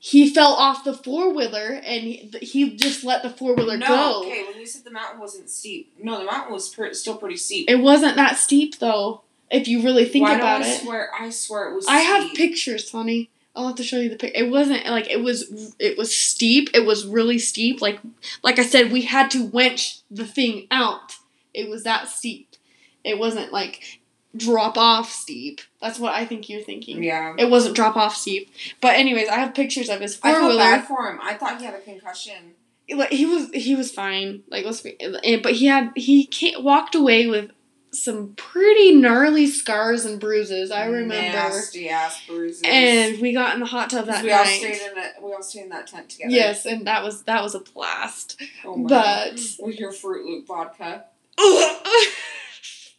[0.00, 3.86] He fell off the four wheeler and he, he just let the four wheeler no,
[3.86, 4.20] go.
[4.22, 7.36] okay, when you said the mountain wasn't steep, no, the mountain was per- still pretty
[7.36, 7.68] steep.
[7.68, 10.80] It wasn't that steep though, if you really think Why about I it.
[10.82, 11.10] swear?
[11.18, 11.86] I swear it was.
[11.88, 13.28] I have pictures, Tony.
[13.58, 14.32] I'll have to show you the pic.
[14.36, 15.74] It wasn't like it was.
[15.80, 16.70] It was steep.
[16.74, 17.82] It was really steep.
[17.82, 17.98] Like,
[18.44, 21.16] like I said, we had to winch the thing out.
[21.52, 22.54] It was that steep.
[23.02, 24.00] It wasn't like
[24.36, 25.60] drop off steep.
[25.82, 27.02] That's what I think you're thinking.
[27.02, 27.34] Yeah.
[27.36, 28.48] It wasn't drop off steep.
[28.80, 31.18] But anyways, I have pictures of his I four felt bad for him.
[31.20, 32.54] I thought he had a concussion.
[32.94, 34.44] Like he was, he was fine.
[34.48, 34.96] Like let's be,
[35.42, 37.50] but he had he walked away with
[37.90, 40.70] some pretty gnarly scars and bruises.
[40.70, 41.14] I remember.
[41.14, 42.62] nasty ass bruises.
[42.64, 44.58] And we got in the hot tub that we all night.
[44.58, 45.12] stayed in it.
[45.22, 46.30] We all stayed in that tent together.
[46.30, 48.40] Yes, and that was that was a blast.
[48.64, 49.40] Oh my But- God.
[49.60, 51.04] with your Fruit Loop vodka.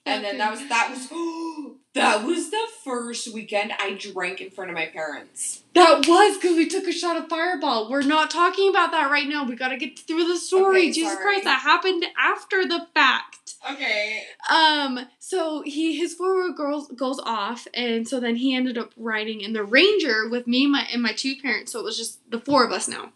[0.06, 1.10] And then that was that was
[1.94, 5.64] that was the first weekend I drank in front of my parents.
[5.74, 7.90] that was because we took a shot of Fireball.
[7.90, 9.44] We're not talking about that right now.
[9.44, 10.80] We got to get through the story.
[10.80, 11.24] Okay, Jesus sorry.
[11.26, 13.56] Christ, that happened after the fact.
[13.72, 14.24] Okay.
[14.50, 19.42] Um, so he his forward goes goes off, and so then he ended up riding
[19.42, 21.72] in the Ranger with me my and my two parents.
[21.72, 23.12] So it was just the four of us now.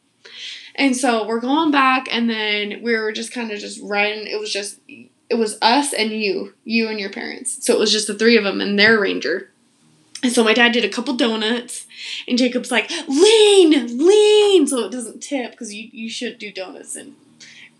[0.75, 4.27] And so we're going back, and then we were just kind of just riding.
[4.27, 4.79] It was just
[5.33, 7.65] it was us and you, you and your parents.
[7.65, 9.49] So it was just the three of them and their Ranger.
[10.21, 11.85] And so my dad did a couple donuts,
[12.29, 16.95] and Jacob's like, lean, lean, so it doesn't tip because you you should do donuts
[16.95, 17.15] and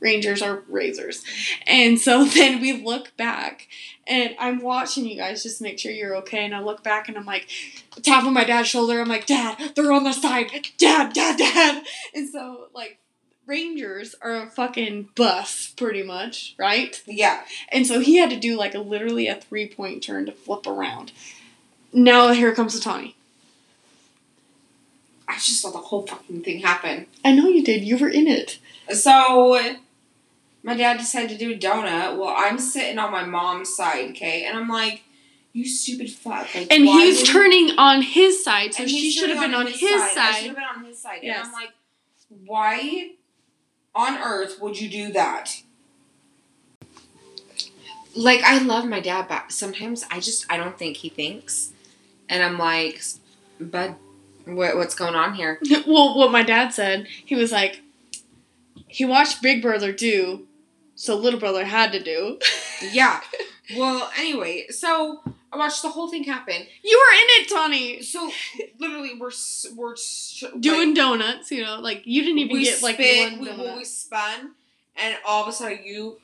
[0.01, 1.23] Rangers are RZRs.
[1.65, 3.69] And so then we look back
[4.05, 6.43] and I'm watching you guys just make sure you're okay.
[6.43, 7.47] And I look back and I'm like,
[8.01, 8.99] tapping my dad's shoulder.
[8.99, 10.51] I'm like, Dad, they're on the side.
[10.77, 11.83] Dad, Dad, Dad.
[12.13, 12.99] And so, like,
[13.45, 17.01] Rangers are a fucking bus, pretty much, right?
[17.05, 17.43] Yeah.
[17.69, 20.65] And so he had to do like a literally a three point turn to flip
[20.65, 21.11] around.
[21.91, 23.15] Now here comes the Tawny.
[25.27, 27.07] I just saw the whole fucking thing happen.
[27.25, 27.83] I know you did.
[27.83, 28.59] You were in it.
[28.89, 29.75] So
[30.63, 32.17] my dad decided to do a donut.
[32.17, 35.03] Well, I'm sitting on my mom's side, okay, and I'm like,
[35.51, 39.53] "You stupid fuck!" Like, And he's turning on his side, so she should have been
[39.53, 40.17] on his, side.
[40.17, 41.19] I should have been on his side.
[41.21, 41.39] Yes.
[41.39, 41.71] And I'm like,
[42.45, 43.11] why
[43.95, 45.61] on earth would you do that?
[48.15, 51.71] like I love my dad, but sometimes I just I don't think he thinks,
[52.29, 53.01] and I'm like,
[53.59, 53.95] bud,
[54.45, 55.59] what what's going on here?
[55.87, 57.81] well, what my dad said, he was like,
[58.87, 60.47] he watched Big Brother do,
[60.95, 62.39] so Little Brother had to do.
[62.91, 63.21] yeah.
[63.77, 65.21] Well, anyway, so
[65.53, 66.65] I watched the whole thing happen.
[66.83, 68.01] You were in it, Tony.
[68.01, 68.31] So
[68.79, 69.31] literally, we're
[69.75, 69.95] we're
[70.59, 71.51] doing like, donuts.
[71.51, 74.51] You know, like you didn't even get like spin, one we, we spun,
[74.95, 76.17] and all of a sudden you,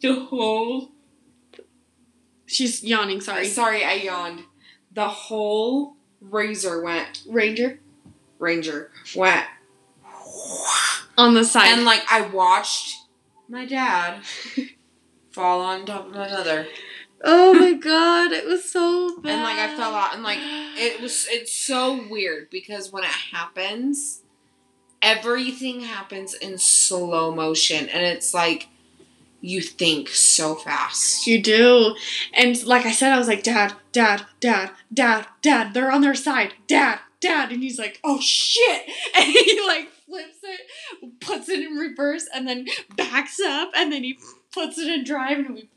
[0.00, 0.92] the whole.
[2.46, 3.20] She's yawning.
[3.20, 3.46] Sorry.
[3.46, 4.42] Uh, sorry, I yawned.
[4.92, 7.22] The whole RZR went.
[7.26, 7.80] Ranger.
[8.38, 9.46] Ranger went
[11.16, 12.98] on the side, and like I watched
[13.48, 14.22] my dad
[15.30, 16.66] fall on top of my mother.
[17.24, 19.32] Oh my god, it was so bad.
[19.32, 23.10] And like I fell out and like it was it's so weird because when it
[23.10, 24.22] happens,
[25.00, 28.68] everything happens in slow motion and it's like
[29.40, 31.26] you think so fast.
[31.26, 31.96] You do.
[32.32, 36.14] And like I said, I was like, Dad, Dad, Dad, Dad, Dad, they're on their
[36.14, 36.54] side.
[36.68, 37.50] Dad, Dad.
[37.50, 38.82] And he's like, oh shit.
[39.14, 44.04] And he like flips it, puts it in reverse, and then backs up, and then
[44.04, 44.18] he
[44.52, 45.68] puts it in drive, and we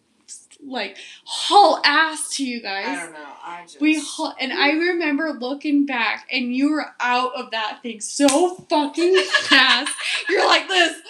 [0.63, 2.87] like haul ass to you guys.
[2.87, 3.19] I don't know.
[3.43, 7.79] I just we haul, and I remember looking back, and you were out of that
[7.81, 9.93] thing so fucking fast.
[10.29, 11.01] You're like this.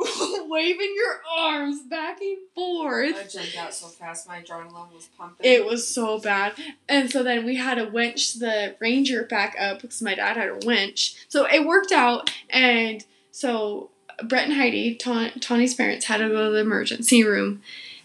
[0.48, 3.16] waving your arms back and forth.
[3.16, 5.44] I jumped out so fast, my adrenaline was pumping.
[5.44, 6.54] It was so bad.
[6.88, 10.48] And so then we had to winch the Ranger back up because my dad had
[10.48, 11.16] a winch.
[11.28, 12.32] So it worked out.
[12.48, 13.90] And so
[14.24, 17.62] Brett and Heidi, Ta- Tawny's parents, had to go to the emergency room.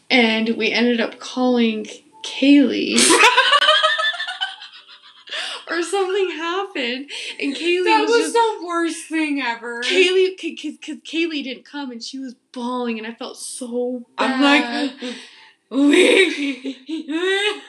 [0.10, 1.88] And we ended up calling
[2.24, 3.00] Kaylee.
[5.70, 9.82] or something happened, and Kaylee that was, was just, the worst thing ever.
[9.82, 14.34] Kaylee, because Kaylee didn't come, and she was bawling, and I felt so bad.
[14.34, 15.16] I'm like.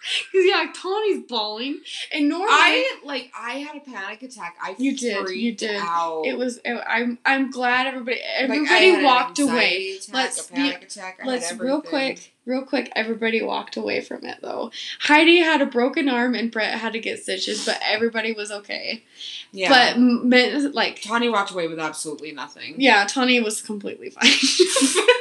[0.32, 1.80] Cause yeah, Tawny's bawling,
[2.12, 4.56] and normally I like I had a panic attack.
[4.62, 5.80] I you did, you did.
[5.80, 6.22] Out.
[6.24, 6.60] It was.
[6.64, 9.98] It, I'm I'm glad everybody everybody like walked away.
[9.98, 11.20] Attack, let's panic attack.
[11.24, 12.92] let's real quick, real quick.
[12.94, 14.70] Everybody walked away from it though.
[15.00, 19.04] Heidi had a broken arm, and Brett had to get stitches, but everybody was okay.
[19.50, 22.76] Yeah, but like Tawny walked away with absolutely nothing.
[22.78, 24.30] Yeah, Tawny was completely fine.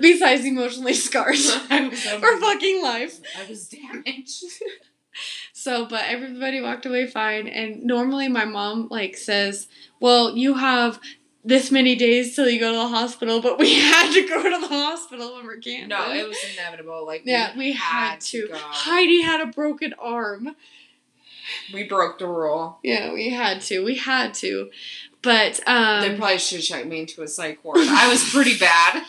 [0.00, 3.20] Besides emotionally scarred for fucking life.
[3.38, 4.44] I was damaged.
[5.52, 7.48] so, but everybody walked away fine.
[7.48, 9.68] And normally my mom like says,
[10.00, 11.00] "Well, you have
[11.44, 14.60] this many days till you go to the hospital, but we had to go to
[14.60, 15.88] the hospital when we're camping.
[15.88, 17.04] No, it was inevitable.
[17.06, 18.48] Like yeah, we, we had, had, to.
[18.48, 20.54] to Heidi had a broken arm.
[21.74, 22.78] We broke the rule.
[22.82, 23.84] Yeah, we had to.
[23.84, 24.70] We had to.
[25.22, 27.78] But um They probably should check me into a psych ward.
[27.80, 29.04] I was pretty bad.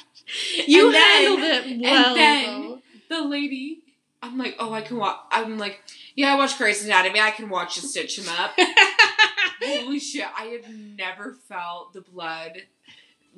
[0.67, 2.07] You and handled then, it well.
[2.07, 2.61] And then
[3.09, 3.21] though.
[3.21, 3.79] the lady,
[4.21, 5.19] I'm like, oh, I can watch.
[5.31, 5.81] I'm like,
[6.15, 7.19] yeah, I watch Grey's Anatomy.
[7.19, 8.51] I can watch you stitch him up.
[9.63, 10.25] Holy shit!
[10.37, 12.63] I have never felt the blood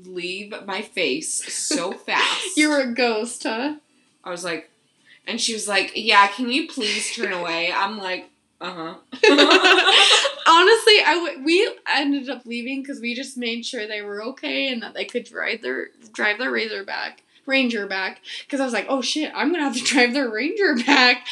[0.04, 2.58] leave my face so fast.
[2.58, 3.76] you were a ghost, huh?
[4.24, 4.69] I was like,
[5.28, 7.71] and she was like, yeah, can you please turn away?
[7.74, 8.30] I'm like,
[8.62, 10.30] uh huh.
[10.47, 14.69] Honestly, I w- we ended up leaving because we just made sure they were okay
[14.69, 18.73] and that they could drive their drive their RZR back ranger back because I was
[18.73, 21.25] like, oh shit, I'm gonna have to drive their ranger back.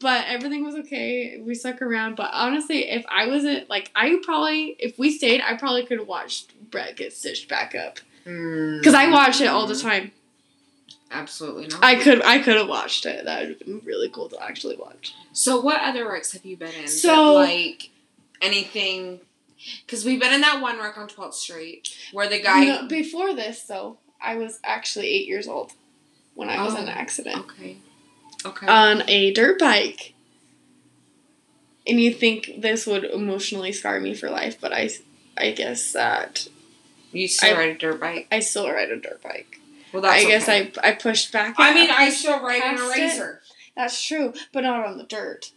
[0.00, 1.42] But everything was okay.
[1.44, 2.16] We stuck around.
[2.16, 6.08] But honestly, if I wasn't like, I probably if we stayed, I probably could have
[6.08, 8.78] watched Brett get stitched back up mm.
[8.78, 10.12] because I watch it all the time.
[11.10, 11.82] Absolutely not.
[11.82, 13.24] I could I could have watched it.
[13.24, 15.14] That would have been really cool to actually watch.
[15.32, 16.88] So what other wrecks have you been in?
[16.88, 17.89] So that, like
[18.40, 19.20] anything
[19.84, 22.64] because we've been in that one wreck on 12th Street where the guy.
[22.64, 25.72] No, before this, though, I was actually eight years old
[26.34, 27.38] when I was in an oh, accident.
[27.38, 27.76] Okay.
[28.44, 28.66] Okay.
[28.66, 30.14] On a dirt bike.
[31.86, 34.90] And you think this would emotionally scar me for life, but I,
[35.36, 36.46] I guess that.
[37.12, 38.28] You still I, ride a dirt bike?
[38.30, 39.60] I still ride a dirt bike.
[39.92, 41.56] Well, that's I guess I I pushed back.
[41.58, 43.34] I mean, I still ride in a RZR.
[43.34, 43.40] It.
[43.76, 45.50] That's true, but not on the dirt.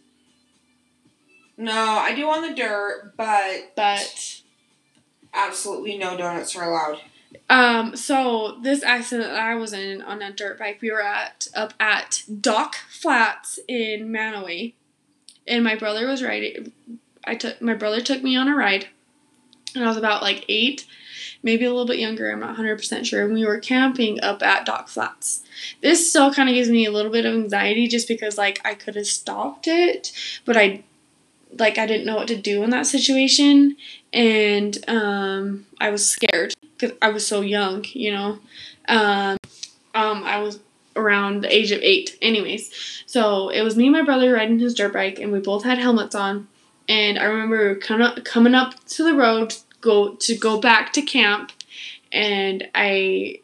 [1.56, 4.42] No, I do on the dirt, but but
[5.32, 7.00] absolutely no donuts are allowed.
[7.48, 11.48] Um, so this accident that I was in on a dirt bike, we were at
[11.54, 14.70] up at Dock Flats in Mantua,
[15.46, 16.72] and my brother was riding.
[17.24, 18.88] I took my brother took me on a ride,
[19.74, 20.86] and I was about like eight,
[21.42, 22.30] maybe a little bit younger.
[22.30, 23.24] I'm not hundred percent sure.
[23.24, 25.42] And we were camping up at Dock Flats.
[25.82, 28.74] This still kind of gives me a little bit of anxiety, just because like I
[28.74, 30.12] could have stopped it,
[30.44, 30.84] but I
[31.58, 33.76] like I didn't know what to do in that situation,
[34.12, 38.38] and um, I was scared because I was so young, you know.
[38.88, 39.36] Um,
[39.94, 40.60] um, I was
[40.96, 42.18] around the age of eight.
[42.20, 45.64] Anyways, so it was me and my brother riding his dirt bike, and we both
[45.64, 46.48] had helmets on.
[46.88, 51.52] And I remember coming up to the road, go to go back to camp,
[52.12, 53.40] and I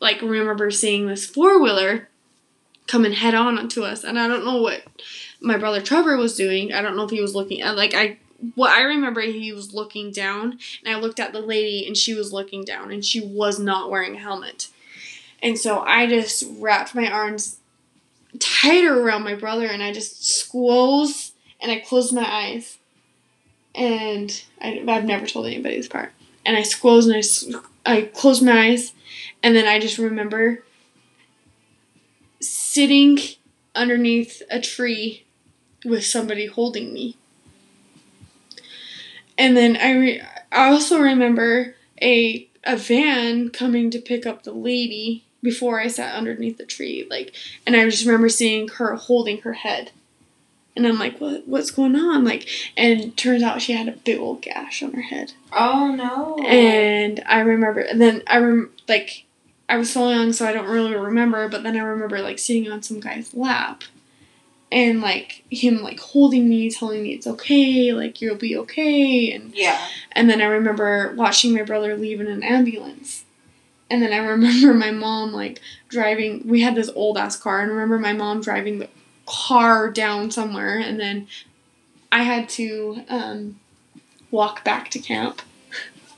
[0.00, 2.08] like remember seeing this four wheeler
[2.86, 4.82] coming head on onto us, and I don't know what
[5.44, 6.72] my brother Trevor was doing.
[6.72, 8.18] I don't know if he was looking at like I
[8.54, 12.14] what I remember he was looking down and I looked at the lady and she
[12.14, 14.68] was looking down and she was not wearing a helmet.
[15.42, 17.58] And so I just wrapped my arms
[18.38, 22.78] tighter around my brother and I just squoze and I closed my eyes.
[23.74, 26.12] And I, I've never told anybody this part.
[26.46, 27.16] And I squoze and
[27.86, 28.92] I, I closed my eyes
[29.42, 30.64] and then I just remember
[32.40, 33.18] sitting
[33.74, 35.24] underneath a tree
[35.84, 37.16] with somebody holding me.
[39.36, 40.22] And then I, re-
[40.52, 46.14] I also remember a a van coming to pick up the lady before I sat
[46.14, 47.06] underneath the tree.
[47.08, 47.34] Like,
[47.66, 49.92] and I just remember seeing her holding her head.
[50.76, 51.46] And I'm like, what?
[51.46, 52.24] What's going on?
[52.24, 55.32] Like, and turns out she had a big old gash on her head.
[55.52, 56.44] Oh no!
[56.44, 59.24] And I remember, and then I rem like,
[59.68, 61.48] I was so young, so I don't really remember.
[61.48, 63.84] But then I remember like sitting on some guy's lap,
[64.74, 69.54] and like him like holding me, telling me it's okay, like you'll be okay, and
[69.54, 69.86] yeah.
[70.10, 73.24] and then I remember watching my brother leave in an ambulance.
[73.88, 76.42] And then I remember my mom like driving.
[76.48, 78.88] We had this old ass car, and I remember my mom driving the
[79.26, 81.28] car down somewhere, and then
[82.10, 83.60] I had to um,
[84.32, 85.40] walk back to camp.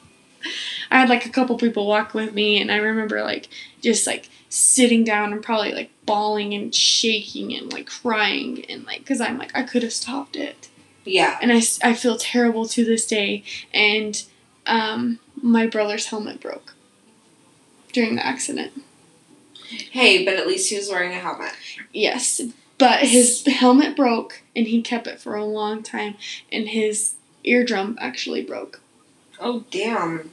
[0.90, 3.50] I had like a couple people walk with me, and I remember like
[3.82, 9.00] just like sitting down and probably like bawling and shaking and like crying and like
[9.00, 10.68] because I'm like I could have stopped it
[11.04, 11.38] Yeah.
[11.42, 13.44] and I, I feel terrible to this day
[13.74, 14.22] and
[14.66, 16.74] um, my brother's helmet broke
[17.92, 18.72] during the accident
[19.90, 21.52] Hey, but at least he was wearing a helmet.
[21.92, 22.40] yes
[22.78, 26.14] but his helmet broke and he kept it for a long time
[26.50, 28.80] and his eardrum actually broke
[29.38, 30.30] Oh damn.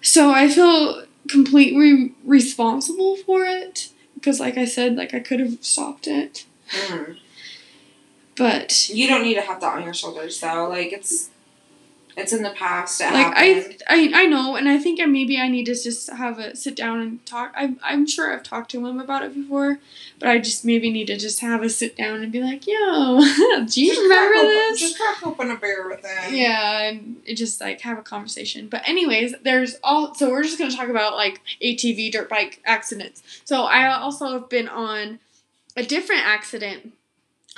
[0.00, 5.56] so i feel completely responsible for it because like i said like i could have
[5.64, 6.44] stopped it
[6.88, 7.16] Mm.
[8.36, 10.68] but You don't need to have that on your shoulders though.
[10.68, 11.30] Like it's
[12.16, 13.00] it's in the past.
[13.00, 13.82] It like happened.
[13.88, 16.56] I, I I know, and I think I maybe I need to just have a
[16.56, 17.52] sit down and talk.
[17.54, 19.78] I'm I'm sure I've talked to him about it before,
[20.18, 23.20] but I just maybe need to just have a sit down and be like, "Yo,
[23.66, 26.34] do you Just remember crack open- this?" Just crack open a beer with him.
[26.34, 28.68] Yeah, and it just like have a conversation.
[28.68, 33.22] But anyways, there's all so we're just gonna talk about like ATV dirt bike accidents.
[33.44, 35.18] So I also have been on
[35.76, 36.94] a different accident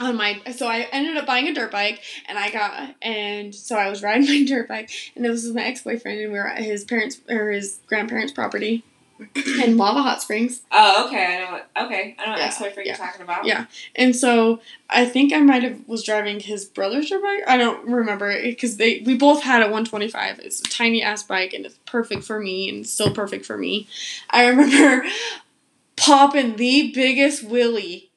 [0.01, 3.77] on my so I ended up buying a dirt bike and I got and so
[3.77, 6.47] I was riding my dirt bike and this was my ex boyfriend and we were
[6.49, 8.85] at his parents or his grandparents' property
[9.65, 10.63] in Lava Hot Springs.
[10.71, 11.25] Oh, okay.
[11.27, 11.69] I know what.
[11.87, 13.45] Okay, I know what Yeah, ex-boyfriend yeah, you're talking about.
[13.45, 13.67] yeah.
[13.97, 17.43] And so I think I might have was driving his brother's dirt bike.
[17.49, 20.39] I don't remember because they we both had a 125.
[20.39, 23.89] It's a tiny ass bike and it's perfect for me and still perfect for me.
[24.31, 25.05] I remember
[25.97, 28.08] popping the biggest wheelie,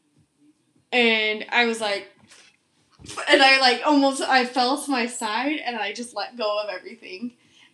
[0.92, 2.10] and I was like,
[3.28, 6.70] and I like almost I fell to my side and I just let go of
[6.70, 7.34] everything.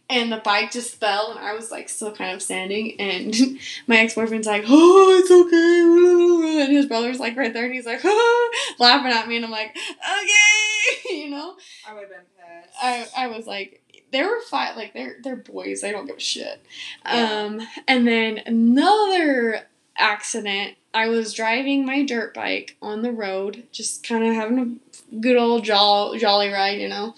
[0.09, 2.97] And the bike just fell, and I was like still kind of standing.
[2.97, 3.36] And
[3.88, 7.86] my ex boyfriend's like, "Oh, it's okay," and his brother's like right there, and he's
[7.86, 11.57] like, "Oh," laughing at me, and I'm like, "Okay," you know.
[11.86, 12.78] I would have been pissed.
[12.82, 15.82] I I was like, they were fight like they're they're boys.
[15.82, 16.61] They don't give a shit.
[17.05, 17.45] Yeah.
[17.45, 20.76] Um, and then another accident.
[20.97, 24.81] I was driving my dirt bike on the road, just kind of having
[25.11, 27.13] a good old jolly, jolly ride, you know.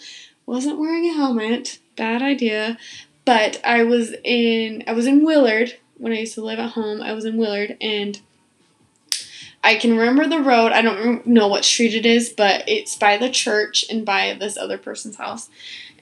[0.45, 1.79] Wasn't wearing a helmet.
[1.95, 2.77] Bad idea.
[3.23, 7.01] But I was in I was in Willard when I used to live at home.
[7.01, 8.19] I was in Willard and
[9.63, 10.73] I can remember the road.
[10.73, 14.57] I don't know what street it is, but it's by the church and by this
[14.57, 15.49] other person's house.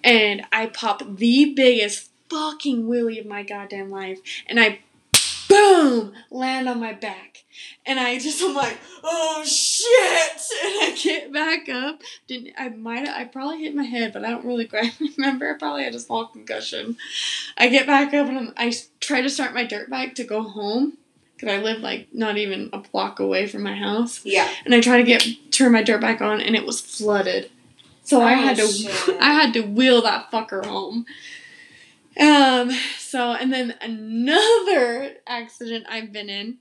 [0.03, 4.19] And I pop the biggest fucking wheelie of my goddamn life.
[4.47, 4.79] And I,
[5.47, 7.43] boom, land on my back.
[7.85, 10.41] And I just, I'm like, oh shit!
[10.63, 12.01] And I get back up.
[12.27, 15.49] Didn't I might I probably hit my head, but I don't really quite remember.
[15.53, 16.97] I probably had a small concussion.
[17.57, 20.41] I get back up and I'm, I try to start my dirt bike to go
[20.43, 20.97] home.
[21.35, 24.49] Because I live like not even a block away from my house yeah.
[24.65, 27.51] and I try to get turn my dirt bike on, and it was flooded.
[28.03, 29.17] So I Oh, had to oh, shit.
[29.21, 31.05] I had to wheel that fucker home.
[32.19, 32.71] Um.
[32.97, 36.57] So and then another accident I've been in.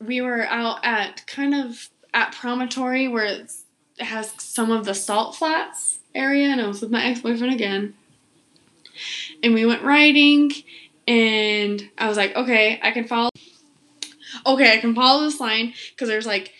[0.00, 3.50] We were out at kind of at Promontory where it
[3.98, 7.94] has some of the salt flats area, and I was with my ex boyfriend again.
[9.42, 10.50] And we went riding,
[11.06, 13.30] and I was like, okay, I can follow.
[14.46, 16.52] okay, I can follow this line because there's like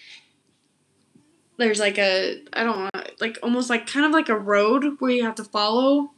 [1.59, 5.11] there's like a I don't know like almost like kind of like a road where
[5.11, 6.11] you have to follow,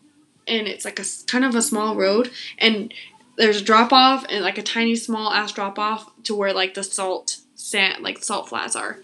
[0.48, 2.92] and it's like a kind of a small road, and
[3.36, 6.74] there's a drop off and like a tiny small ass drop off to where like
[6.74, 8.98] the salt sand like salt flats are.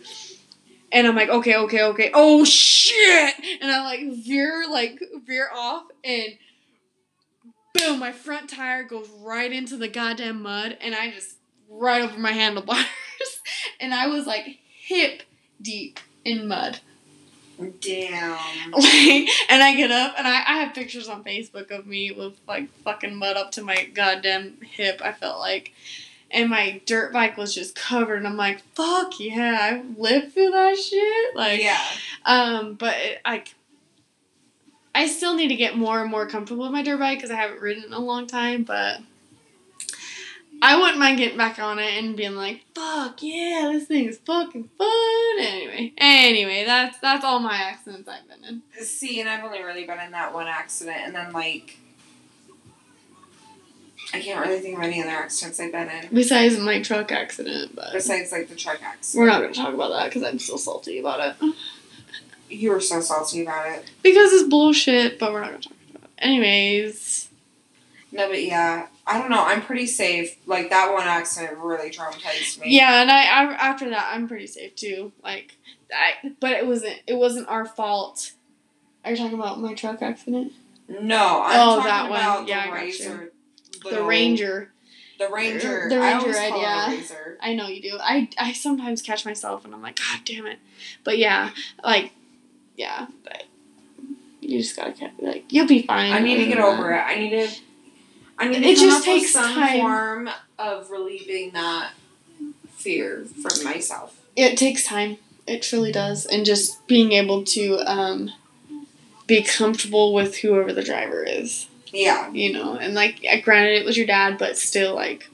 [0.93, 2.11] And I'm like, okay, okay, okay.
[2.15, 3.35] Oh shit!
[3.61, 6.39] And I like veer like veer off and
[7.75, 11.37] boom, my front tire goes right into the goddamn mud and I just
[11.69, 12.87] right over my handlebars.
[13.81, 15.23] and I was like hip
[15.61, 16.81] deep in mud.
[17.81, 18.39] Damn.
[18.73, 22.41] Like, and I get up and I, I have pictures on Facebook of me with
[22.49, 25.73] like fucking mud up to my goddamn hip, I felt like.
[26.31, 30.51] And my dirt bike was just covered and I'm like, fuck yeah, I lived through
[30.51, 31.37] that shit.
[31.37, 31.81] Like yeah.
[32.25, 33.55] um, but it, like,
[34.95, 37.37] I still need to get more and more comfortable with my dirt bike because I
[37.37, 38.65] haven't ridden in a long time.
[38.65, 39.01] But
[40.67, 44.17] I wouldn't mind getting back on it and being like, "Fuck yeah, this thing is
[44.17, 48.83] fucking fun." Anyway, anyway, that's that's all my accidents I've been in.
[48.83, 51.79] See, and I've only really been in that one accident, and then like.
[54.15, 57.75] I can't really think of any other accidents I've been in Besides my truck accident,
[57.75, 59.21] but besides like the truck accident.
[59.21, 61.55] we're not gonna talk about that because I'm still salty about it.
[62.49, 63.91] You were so salty about it.
[64.03, 66.11] Because it's bullshit, but we're not gonna talk about it.
[66.19, 67.29] Anyways,
[68.13, 69.43] No, but yeah, I don't know.
[69.45, 70.37] I'm pretty safe.
[70.47, 72.71] Like that one accident really traumatized me.
[72.77, 75.13] Yeah, and I, I after that I'm pretty safe too.
[75.23, 75.57] Like
[75.95, 78.33] I but it wasn't it wasn't our fault.
[79.05, 80.53] Are you talking about my truck accident?
[80.89, 82.47] No, I'm Oh, talking that one.
[82.49, 83.31] Yeah, I the got you.
[83.91, 84.71] the Ranger.
[85.19, 85.87] The ranger.
[85.89, 86.97] The I Ranger always ride, call it a yeah.
[86.97, 87.37] RZR.
[87.41, 87.99] I know you do.
[88.01, 90.59] I I sometimes catch myself and I'm like, God damn it.
[91.05, 91.51] But yeah,
[91.85, 92.13] like
[92.77, 93.45] yeah, but
[94.41, 96.13] you just gotta like you'll be fine.
[96.13, 96.99] I need to get over it.
[96.99, 97.49] I need to.
[98.39, 99.81] I need to It just takes some time.
[99.81, 101.93] form of relieving that
[102.71, 104.21] fear from myself.
[104.37, 105.19] It takes time.
[105.47, 106.27] It truly does.
[106.27, 108.33] And just being able to um
[109.27, 111.67] be comfortable with whoever the driver is.
[111.93, 112.31] Yeah.
[112.33, 115.31] you know, and like, granted, it was your dad, but still, like,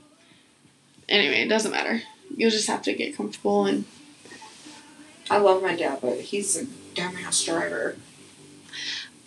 [1.08, 2.02] anyway, it doesn't matter.
[2.36, 3.84] You'll just have to get comfortable and.
[5.30, 7.96] I love my dad, but he's a dumbass driver.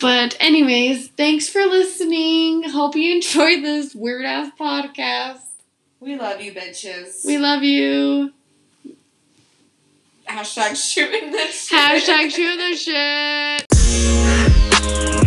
[0.04, 2.68] But, anyways, thanks for listening.
[2.68, 5.38] Hope you enjoyed this weird ass podcast.
[5.98, 7.24] We love you, bitches.
[7.24, 8.30] We love you.
[10.28, 11.68] Hashtag shooting this.
[11.68, 11.78] shit.
[11.78, 12.76] Hashtag shoot the
[15.16, 15.20] shit.